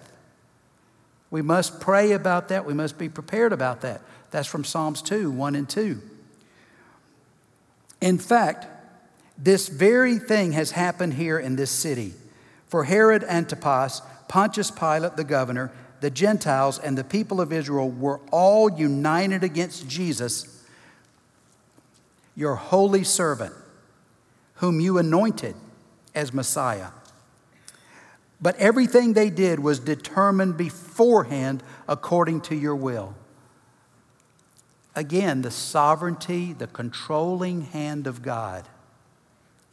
We 1.29 1.41
must 1.41 1.79
pray 1.79 2.11
about 2.11 2.49
that. 2.49 2.65
We 2.65 2.73
must 2.73 2.97
be 2.97 3.09
prepared 3.09 3.53
about 3.53 3.81
that. 3.81 4.01
That's 4.31 4.47
from 4.47 4.63
Psalms 4.63 5.01
2 5.01 5.31
1 5.31 5.55
and 5.55 5.69
2. 5.69 6.01
In 8.01 8.17
fact, 8.17 8.67
this 9.37 9.69
very 9.69 10.17
thing 10.17 10.51
has 10.53 10.71
happened 10.71 11.13
here 11.13 11.39
in 11.39 11.55
this 11.55 11.71
city. 11.71 12.13
For 12.67 12.83
Herod 12.83 13.23
Antipas, 13.23 14.01
Pontius 14.27 14.71
Pilate, 14.71 15.15
the 15.15 15.23
governor, 15.23 15.71
the 15.99 16.09
Gentiles, 16.09 16.79
and 16.79 16.97
the 16.97 17.03
people 17.03 17.39
of 17.39 17.51
Israel 17.51 17.89
were 17.89 18.19
all 18.31 18.71
united 18.71 19.43
against 19.43 19.87
Jesus, 19.87 20.60
your 22.41 22.55
holy 22.55 23.05
servant, 23.05 23.53
whom 24.55 24.81
you 24.81 24.97
anointed 24.97 25.55
as 26.13 26.33
Messiah. 26.33 26.89
But 28.41 28.57
everything 28.57 29.13
they 29.13 29.29
did 29.29 29.59
was 29.59 29.79
determined 29.79 30.57
beforehand 30.57 31.63
according 31.87 32.41
to 32.41 32.55
your 32.55 32.75
will. 32.75 33.15
Again, 34.95 35.43
the 35.43 35.51
sovereignty, 35.51 36.51
the 36.51 36.67
controlling 36.67 37.61
hand 37.61 38.07
of 38.07 38.21
God, 38.23 38.67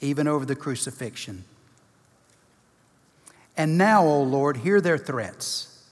even 0.01 0.29
over 0.29 0.45
the 0.45 0.55
crucifixion. 0.55 1.45
And 3.57 3.77
now, 3.77 4.05
O 4.07 4.23
Lord, 4.23 4.59
hear 4.59 4.81
their 4.81 4.99
threats 4.99 5.85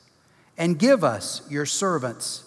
and 0.57 0.79
give 0.79 1.03
us, 1.03 1.43
your 1.51 1.67
servants, 1.67 2.45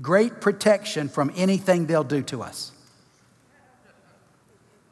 great 0.00 0.40
protection 0.40 1.08
from 1.08 1.32
anything 1.36 1.86
they'll 1.86 2.04
do 2.04 2.22
to 2.22 2.42
us. 2.42 2.72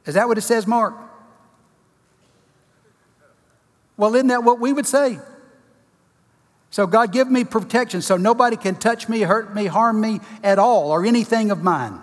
Is 0.06 0.14
that 0.14 0.28
what 0.28 0.38
it 0.38 0.42
says, 0.42 0.66
Mark? 0.66 0.94
Well, 3.96 4.14
isn't 4.14 4.28
that 4.28 4.44
what 4.44 4.60
we 4.60 4.72
would 4.72 4.86
say? 4.86 5.18
So, 6.70 6.86
God, 6.86 7.12
give 7.12 7.30
me 7.30 7.44
protection 7.44 8.02
so 8.02 8.16
nobody 8.16 8.56
can 8.56 8.76
touch 8.76 9.08
me, 9.08 9.22
hurt 9.22 9.54
me, 9.54 9.66
harm 9.66 10.00
me 10.00 10.20
at 10.42 10.58
all, 10.58 10.90
or 10.90 11.04
anything 11.04 11.50
of 11.50 11.62
mine. 11.62 11.98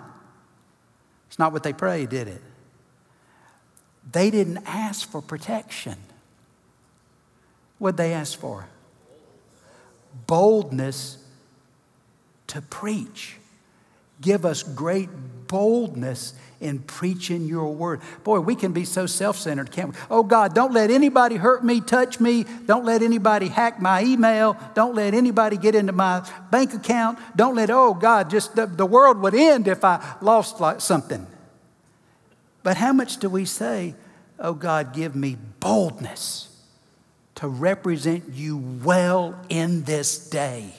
It's 1.28 1.38
not 1.38 1.52
what 1.52 1.62
they 1.62 1.72
prayed, 1.72 2.10
did 2.10 2.28
it? 2.28 2.42
They 4.10 4.30
didn't 4.30 4.58
ask 4.66 5.08
for 5.08 5.22
protection. 5.22 5.96
What'd 7.78 7.96
they 7.96 8.12
ask 8.12 8.38
for? 8.38 8.68
Boldness 10.26 11.18
to 12.48 12.62
preach. 12.62 13.36
Give 14.20 14.44
us 14.46 14.62
great 14.62 15.08
boldness 15.46 16.34
in 16.60 16.78
preaching 16.78 17.46
your 17.46 17.74
word. 17.74 18.00
Boy, 18.24 18.40
we 18.40 18.54
can 18.54 18.72
be 18.72 18.84
so 18.84 19.06
self 19.06 19.36
centered, 19.36 19.70
can't 19.70 19.90
we? 19.90 19.96
Oh 20.10 20.22
God, 20.22 20.54
don't 20.54 20.72
let 20.72 20.90
anybody 20.90 21.36
hurt 21.36 21.64
me, 21.64 21.80
touch 21.80 22.18
me. 22.18 22.44
Don't 22.66 22.84
let 22.84 23.02
anybody 23.02 23.48
hack 23.48 23.80
my 23.80 24.02
email. 24.02 24.56
Don't 24.74 24.94
let 24.94 25.12
anybody 25.14 25.56
get 25.56 25.74
into 25.74 25.92
my 25.92 26.26
bank 26.50 26.72
account. 26.72 27.18
Don't 27.36 27.54
let, 27.54 27.70
oh 27.70 27.94
God, 27.94 28.30
just 28.30 28.56
the, 28.56 28.66
the 28.66 28.86
world 28.86 29.20
would 29.20 29.34
end 29.34 29.68
if 29.68 29.84
I 29.84 30.16
lost 30.20 30.60
like 30.60 30.80
something. 30.80 31.26
But 32.62 32.78
how 32.78 32.92
much 32.92 33.18
do 33.18 33.28
we 33.28 33.44
say, 33.44 33.94
oh 34.38 34.54
God, 34.54 34.94
give 34.94 35.14
me 35.14 35.36
boldness 35.60 36.48
to 37.36 37.48
represent 37.48 38.24
you 38.32 38.56
well 38.82 39.38
in 39.48 39.84
this 39.84 40.30
day? 40.30 40.72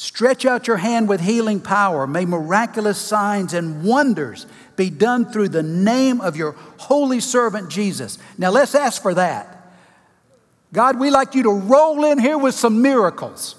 Stretch 0.00 0.46
out 0.46 0.66
your 0.66 0.78
hand 0.78 1.10
with 1.10 1.20
healing 1.20 1.60
power. 1.60 2.06
May 2.06 2.24
miraculous 2.24 2.96
signs 2.96 3.52
and 3.52 3.84
wonders 3.84 4.46
be 4.74 4.88
done 4.88 5.30
through 5.30 5.50
the 5.50 5.62
name 5.62 6.22
of 6.22 6.36
your 6.36 6.52
holy 6.78 7.20
servant 7.20 7.68
Jesus. 7.68 8.16
Now 8.38 8.48
let's 8.48 8.74
ask 8.74 9.02
for 9.02 9.12
that. 9.12 9.74
God, 10.72 10.98
we 10.98 11.10
like 11.10 11.34
you 11.34 11.42
to 11.42 11.50
roll 11.50 12.02
in 12.06 12.18
here 12.18 12.38
with 12.38 12.54
some 12.54 12.80
miracles, 12.80 13.56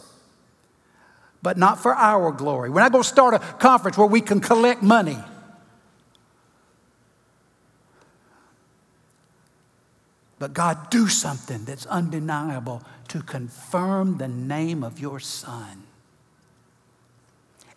but 1.43 1.59
not 1.59 1.79
for 1.79 1.93
our 1.93 2.31
glory. 2.31 2.71
We're 2.71 2.81
not 2.81 2.91
going 2.91 3.03
to 3.03 3.07
start 3.07 3.35
a 3.35 3.39
conference 3.59 3.95
where 3.95 4.07
we 4.07 4.19
can 4.19 4.39
collect 4.39 4.81
money. 4.81 5.19
But 10.39 10.53
God, 10.53 10.89
do 10.89 11.07
something 11.07 11.65
that's 11.65 11.85
undeniable 11.85 12.81
to 13.09 13.21
confirm 13.21 14.17
the 14.17 14.27
name 14.27 14.83
of 14.83 14.99
your 14.99 15.19
Son. 15.19 15.83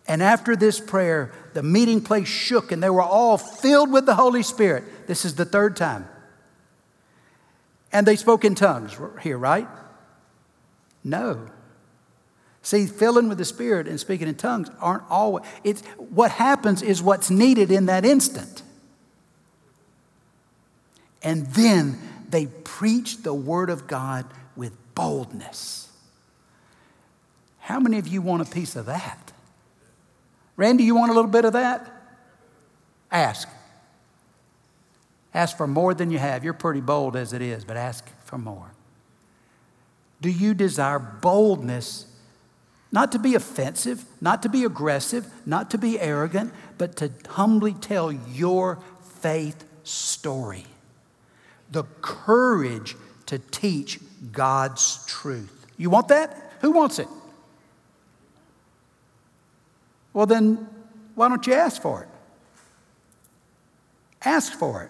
And 0.07 0.21
after 0.21 0.55
this 0.55 0.79
prayer, 0.79 1.33
the 1.53 1.63
meeting 1.63 2.01
place 2.01 2.27
shook 2.27 2.71
and 2.71 2.81
they 2.81 2.89
were 2.89 3.01
all 3.01 3.37
filled 3.37 3.91
with 3.91 4.05
the 4.05 4.15
Holy 4.15 4.43
Spirit. 4.43 5.07
This 5.07 5.25
is 5.25 5.35
the 5.35 5.45
third 5.45 5.75
time. 5.75 6.07
And 7.91 8.05
they 8.05 8.15
spoke 8.15 8.45
in 8.45 8.55
tongues 8.55 8.97
here, 9.21 9.37
right? 9.37 9.67
No. 11.03 11.47
See, 12.61 12.87
filling 12.87 13.29
with 13.29 13.37
the 13.37 13.45
Spirit 13.45 13.87
and 13.87 13.99
speaking 13.99 14.27
in 14.27 14.35
tongues 14.35 14.69
aren't 14.79 15.03
always. 15.09 15.45
It's, 15.63 15.81
what 15.97 16.31
happens 16.31 16.81
is 16.81 17.01
what's 17.01 17.29
needed 17.29 17.71
in 17.71 17.85
that 17.85 18.05
instant. 18.05 18.63
And 21.23 21.47
then 21.47 21.99
they 22.29 22.47
preached 22.47 23.23
the 23.23 23.33
Word 23.33 23.69
of 23.69 23.87
God 23.87 24.25
with 24.55 24.73
boldness. 24.93 25.89
How 27.59 27.79
many 27.79 27.97
of 27.97 28.07
you 28.07 28.21
want 28.21 28.41
a 28.41 28.51
piece 28.51 28.75
of 28.75 28.85
that? 28.87 29.31
Randy, 30.57 30.83
you 30.83 30.95
want 30.95 31.11
a 31.11 31.13
little 31.13 31.29
bit 31.29 31.45
of 31.45 31.53
that? 31.53 31.91
Ask. 33.11 33.49
Ask 35.33 35.57
for 35.57 35.67
more 35.67 35.93
than 35.93 36.11
you 36.11 36.17
have. 36.17 36.43
You're 36.43 36.53
pretty 36.53 36.81
bold 36.81 37.15
as 37.15 37.33
it 37.33 37.41
is, 37.41 37.65
but 37.65 37.75
ask 37.75 38.07
for 38.23 38.37
more. 38.37 38.71
Do 40.21 40.29
you 40.29 40.53
desire 40.53 40.99
boldness, 40.99 42.07
not 42.91 43.11
to 43.11 43.19
be 43.19 43.35
offensive, 43.35 44.05
not 44.21 44.41
to 44.43 44.49
be 44.49 44.63
aggressive, 44.63 45.27
not 45.45 45.69
to 45.71 45.77
be 45.77 45.99
arrogant, 45.99 46.53
but 46.77 46.95
to 46.97 47.11
humbly 47.29 47.73
tell 47.73 48.11
your 48.11 48.79
faith 49.19 49.65
story? 49.83 50.65
The 51.69 51.83
courage 52.01 52.95
to 53.25 53.39
teach 53.39 53.99
God's 54.31 55.05
truth. 55.05 55.65
You 55.77 55.89
want 55.89 56.07
that? 56.07 56.53
Who 56.61 56.71
wants 56.71 56.99
it? 56.99 57.07
Well, 60.15 60.25
then 60.25 60.67
why 61.13 61.27
don't 61.27 61.45
you 61.45 61.53
ask 61.53 61.81
for 61.81 62.03
it? 62.03 62.09
Ask 64.23 64.53
for 64.53 64.83
it. 64.83 64.89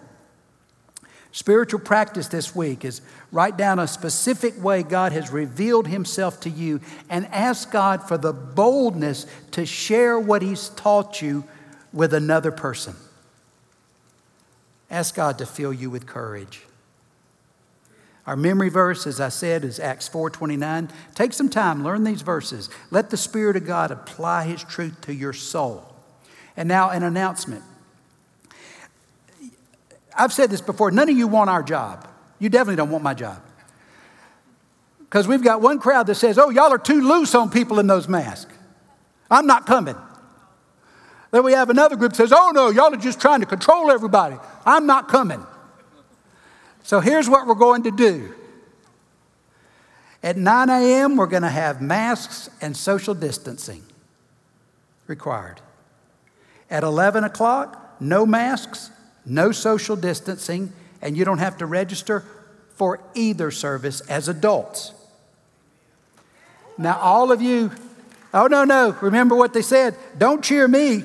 Spiritual 1.32 1.80
practice 1.80 2.28
this 2.28 2.54
week 2.54 2.84
is 2.84 3.02
write 3.32 3.56
down 3.58 3.80
a 3.80 3.88
specific 3.88 4.54
way 4.62 4.84
God 4.84 5.12
has 5.12 5.30
revealed 5.30 5.88
Himself 5.88 6.40
to 6.42 6.48
you 6.48 6.80
and 7.10 7.26
ask 7.26 7.70
God 7.72 8.06
for 8.06 8.16
the 8.16 8.32
boldness 8.32 9.26
to 9.50 9.66
share 9.66 10.18
what 10.18 10.42
He's 10.42 10.68
taught 10.70 11.20
you 11.20 11.42
with 11.92 12.14
another 12.14 12.52
person. 12.52 12.94
Ask 14.88 15.16
God 15.16 15.38
to 15.38 15.46
fill 15.46 15.72
you 15.72 15.90
with 15.90 16.06
courage. 16.06 16.62
Our 18.26 18.36
memory 18.36 18.70
verse, 18.70 19.06
as 19.06 19.20
I 19.20 19.28
said, 19.28 19.64
is 19.64 19.78
Acts 19.78 20.08
4:29. 20.08 20.90
Take 21.14 21.32
some 21.32 21.48
time, 21.48 21.84
learn 21.84 22.02
these 22.02 22.22
verses. 22.22 22.68
Let 22.90 23.10
the 23.10 23.16
Spirit 23.16 23.56
of 23.56 23.66
God 23.66 23.90
apply 23.90 24.44
His 24.44 24.64
truth 24.64 25.00
to 25.02 25.14
your 25.14 25.32
soul. 25.32 25.94
And 26.56 26.68
now, 26.68 26.90
an 26.90 27.02
announcement. 27.02 27.62
I've 30.18 30.32
said 30.32 30.50
this 30.50 30.60
before. 30.60 30.90
None 30.90 31.08
of 31.08 31.16
you 31.16 31.28
want 31.28 31.50
our 31.50 31.62
job. 31.62 32.08
You 32.38 32.48
definitely 32.48 32.76
don't 32.76 32.90
want 32.90 33.04
my 33.04 33.14
job. 33.14 33.40
Because 35.00 35.28
we've 35.28 35.44
got 35.44 35.60
one 35.60 35.78
crowd 35.78 36.06
that 36.08 36.16
says, 36.16 36.36
"Oh, 36.36 36.50
y'all 36.50 36.72
are 36.72 36.78
too 36.78 37.00
loose 37.06 37.34
on 37.34 37.48
people 37.50 37.78
in 37.78 37.86
those 37.86 38.08
masks. 38.08 38.52
I'm 39.30 39.46
not 39.46 39.66
coming." 39.66 39.96
Then 41.30 41.44
we 41.44 41.52
have 41.52 41.70
another 41.70 41.96
group 41.96 42.12
that 42.12 42.16
says, 42.16 42.32
"Oh 42.32 42.50
no, 42.52 42.70
y'all 42.70 42.92
are 42.92 42.96
just 42.96 43.20
trying 43.20 43.40
to 43.40 43.46
control 43.46 43.90
everybody. 43.92 44.36
I'm 44.64 44.86
not 44.86 45.06
coming." 45.06 45.46
So 46.86 47.00
here's 47.00 47.28
what 47.28 47.48
we're 47.48 47.56
going 47.56 47.82
to 47.82 47.90
do. 47.90 48.32
At 50.22 50.36
9 50.36 50.70
a.m., 50.70 51.16
we're 51.16 51.26
going 51.26 51.42
to 51.42 51.48
have 51.48 51.82
masks 51.82 52.48
and 52.60 52.76
social 52.76 53.12
distancing 53.12 53.82
required. 55.08 55.60
At 56.70 56.84
11 56.84 57.24
o'clock, 57.24 57.96
no 57.98 58.24
masks, 58.24 58.92
no 59.24 59.50
social 59.50 59.96
distancing, 59.96 60.72
and 61.02 61.16
you 61.16 61.24
don't 61.24 61.38
have 61.38 61.58
to 61.58 61.66
register 61.66 62.24
for 62.76 63.00
either 63.14 63.50
service 63.50 64.00
as 64.02 64.28
adults. 64.28 64.92
Now, 66.78 67.00
all 67.00 67.32
of 67.32 67.42
you, 67.42 67.72
oh, 68.32 68.46
no, 68.46 68.62
no, 68.62 68.96
remember 69.00 69.34
what 69.34 69.54
they 69.54 69.62
said. 69.62 69.96
Don't 70.16 70.44
cheer 70.44 70.68
me, 70.68 71.02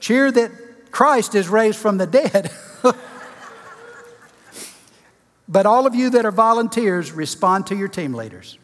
cheer 0.00 0.32
that 0.32 0.50
Christ 0.90 1.34
is 1.34 1.46
raised 1.50 1.78
from 1.78 1.98
the 1.98 2.06
dead. 2.06 2.50
But 5.50 5.66
all 5.66 5.84
of 5.84 5.96
you 5.96 6.10
that 6.10 6.24
are 6.24 6.30
volunteers, 6.30 7.10
respond 7.10 7.66
to 7.66 7.74
your 7.74 7.88
team 7.88 8.14
leaders. 8.14 8.56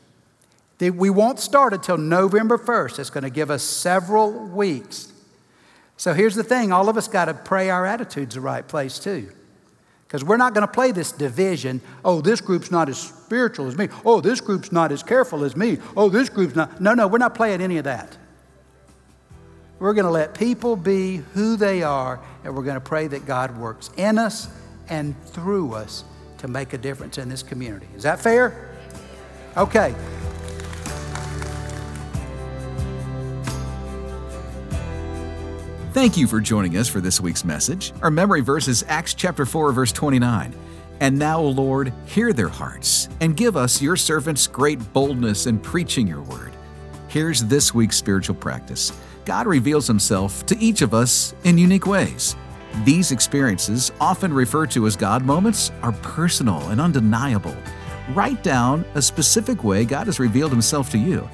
We 0.79 1.11
won't 1.11 1.41
start 1.41 1.73
until 1.73 1.99
November 1.99 2.57
1st. 2.57 3.01
It's 3.01 3.11
going 3.11 3.25
to 3.25 3.31
give 3.31 3.51
us 3.51 3.65
several 3.65 4.31
weeks. 4.31 5.13
So 5.97 6.15
here's 6.15 6.37
the 6.37 6.45
thing 6.45 6.71
all 6.71 6.89
of 6.89 6.97
us 6.97 7.09
got 7.09 7.25
to 7.25 7.35
pray 7.35 7.71
our 7.71 7.85
attitudes 7.85 8.37
the 8.37 8.41
right 8.41 8.67
place 8.67 9.01
too. 9.01 9.33
Because 10.07 10.23
we're 10.23 10.37
not 10.37 10.55
going 10.55 10.65
to 10.65 10.73
play 10.73 10.93
this 10.93 11.11
division. 11.11 11.81
Oh, 12.05 12.21
this 12.21 12.41
group's 12.41 12.71
not 12.71 12.89
as 12.89 12.99
spiritual 12.99 13.67
as 13.67 13.77
me. 13.77 13.89
Oh, 14.05 14.21
this 14.21 14.41
group's 14.41 14.71
not 14.71 14.93
as 14.93 15.03
careful 15.03 15.43
as 15.43 15.57
me. 15.57 15.79
Oh, 15.97 16.09
this 16.09 16.29
group's 16.29 16.55
not. 16.55 16.81
No, 16.81 16.95
no, 16.95 17.09
we're 17.09 17.19
not 17.19 17.35
playing 17.35 17.61
any 17.61 17.79
of 17.79 17.85
that. 17.85 18.17
We're 19.81 19.95
going 19.95 20.05
to 20.07 20.13
let 20.13 20.35
people 20.35 20.77
be 20.77 21.17
who 21.35 21.57
they 21.57 21.83
are, 21.83 22.21
and 22.45 22.55
we're 22.55 22.63
going 22.63 22.77
to 22.77 22.81
pray 22.81 23.09
that 23.09 23.27
God 23.27 23.59
works 23.59 23.91
in 23.97 24.19
us 24.19 24.49
and 24.89 25.21
through 25.25 25.75
us 25.75 26.05
to 26.39 26.49
make 26.49 26.73
a 26.73 26.79
difference 26.79 27.19
in 27.19 27.29
this 27.29 27.43
community. 27.43 27.89
Is 27.97 28.03
that 28.03 28.21
fair? 28.21 28.77
Okay. 29.57 29.95
Thank 35.93 36.19
you 36.19 36.27
for 36.27 36.41
joining 36.41 36.77
us 36.77 36.89
for 36.89 37.01
this 37.01 37.23
week's 37.23 37.43
message. 37.43 37.95
Our 38.03 38.11
memory 38.11 38.43
verse 38.43 38.69
is 38.69 38.85
Acts 38.87 39.15
chapter 39.15 39.47
4 39.47 39.73
verse 39.73 39.93
29. 39.93 40.55
And 41.01 41.19
now, 41.19 41.41
O 41.41 41.49
Lord, 41.49 41.93
hear 42.05 42.33
their 42.33 42.49
hearts 42.49 43.09
and 43.21 43.37
give 43.37 43.57
us 43.57 43.81
your 43.81 43.97
servants 43.97 44.47
great 44.47 44.93
boldness 44.93 45.47
in 45.47 45.59
preaching 45.59 46.07
your 46.07 46.23
word. 46.23 46.53
Here's 47.09 47.43
this 47.45 47.75
week's 47.75 47.97
spiritual 47.97 48.35
practice 48.35 48.93
God 49.25 49.47
reveals 49.47 49.87
himself 49.87 50.45
to 50.47 50.59
each 50.59 50.83
of 50.83 50.93
us 50.93 51.35
in 51.45 51.57
unique 51.57 51.87
ways. 51.87 52.37
These 52.85 53.11
experiences, 53.11 53.91
often 54.01 54.33
referred 54.33 54.71
to 54.73 54.87
as 54.87 54.97
God 54.97 55.25
moments, 55.25 55.73
are 55.83 55.93
personal 55.93 56.61
and 56.69 56.81
undeniable. 56.81 57.57
Write 58.11 58.43
down 58.43 58.85
a 58.95 59.03
specific 59.03 59.65
way 59.65 59.85
God 59.85 60.07
has 60.07 60.21
revealed 60.21 60.53
himself 60.53 60.91
to 60.91 60.99
you. 60.99 61.29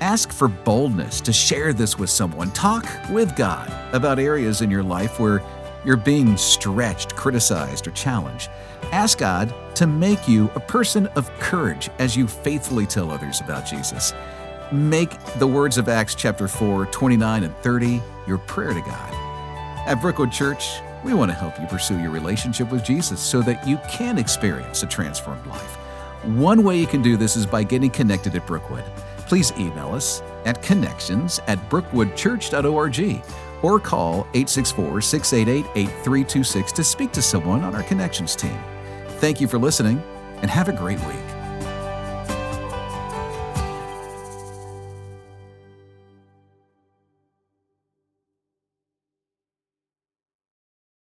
Ask 0.00 0.30
for 0.30 0.48
boldness 0.48 1.20
to 1.22 1.32
share 1.32 1.72
this 1.72 1.98
with 1.98 2.10
someone. 2.10 2.50
Talk 2.52 2.86
with 3.10 3.34
God 3.34 3.72
about 3.94 4.18
areas 4.18 4.62
in 4.62 4.70
your 4.70 4.82
life 4.82 5.18
where 5.18 5.42
you're 5.84 5.96
being 5.96 6.36
stretched, 6.36 7.16
criticized, 7.16 7.86
or 7.86 7.92
challenged. 7.92 8.50
Ask 8.92 9.18
God 9.18 9.52
to 9.76 9.86
make 9.86 10.28
you 10.28 10.50
a 10.54 10.60
person 10.60 11.06
of 11.08 11.30
courage 11.38 11.90
as 11.98 12.16
you 12.16 12.26
faithfully 12.26 12.86
tell 12.86 13.10
others 13.10 13.40
about 13.40 13.66
Jesus. 13.66 14.12
Make 14.72 15.18
the 15.38 15.46
words 15.46 15.78
of 15.78 15.88
Acts 15.88 16.14
chapter 16.14 16.48
4, 16.48 16.86
29 16.86 17.44
and 17.44 17.56
30 17.58 18.02
your 18.26 18.38
prayer 18.38 18.72
to 18.74 18.80
God. 18.80 19.25
At 19.86 20.00
Brookwood 20.00 20.32
Church, 20.32 20.80
we 21.04 21.14
want 21.14 21.30
to 21.30 21.36
help 21.36 21.60
you 21.60 21.66
pursue 21.68 22.00
your 22.00 22.10
relationship 22.10 22.72
with 22.72 22.82
Jesus 22.84 23.20
so 23.20 23.40
that 23.42 23.64
you 23.68 23.78
can 23.88 24.18
experience 24.18 24.82
a 24.82 24.86
transformed 24.86 25.46
life. 25.46 25.76
One 26.24 26.64
way 26.64 26.76
you 26.76 26.88
can 26.88 27.02
do 27.02 27.16
this 27.16 27.36
is 27.36 27.46
by 27.46 27.62
getting 27.62 27.90
connected 27.90 28.34
at 28.34 28.44
Brookwood. 28.48 28.82
Please 29.28 29.52
email 29.52 29.94
us 29.94 30.22
at 30.44 30.60
connections 30.60 31.40
at 31.46 31.58
brookwoodchurch.org 31.70 33.22
or 33.62 33.78
call 33.78 34.26
864 34.34 35.00
688 35.00 35.70
8326 35.76 36.72
to 36.72 36.82
speak 36.82 37.12
to 37.12 37.22
someone 37.22 37.62
on 37.62 37.76
our 37.76 37.84
Connections 37.84 38.34
team. 38.34 38.58
Thank 39.20 39.40
you 39.40 39.46
for 39.46 39.58
listening 39.58 40.02
and 40.42 40.50
have 40.50 40.68
a 40.68 40.72
great 40.72 40.98
week. 41.06 41.25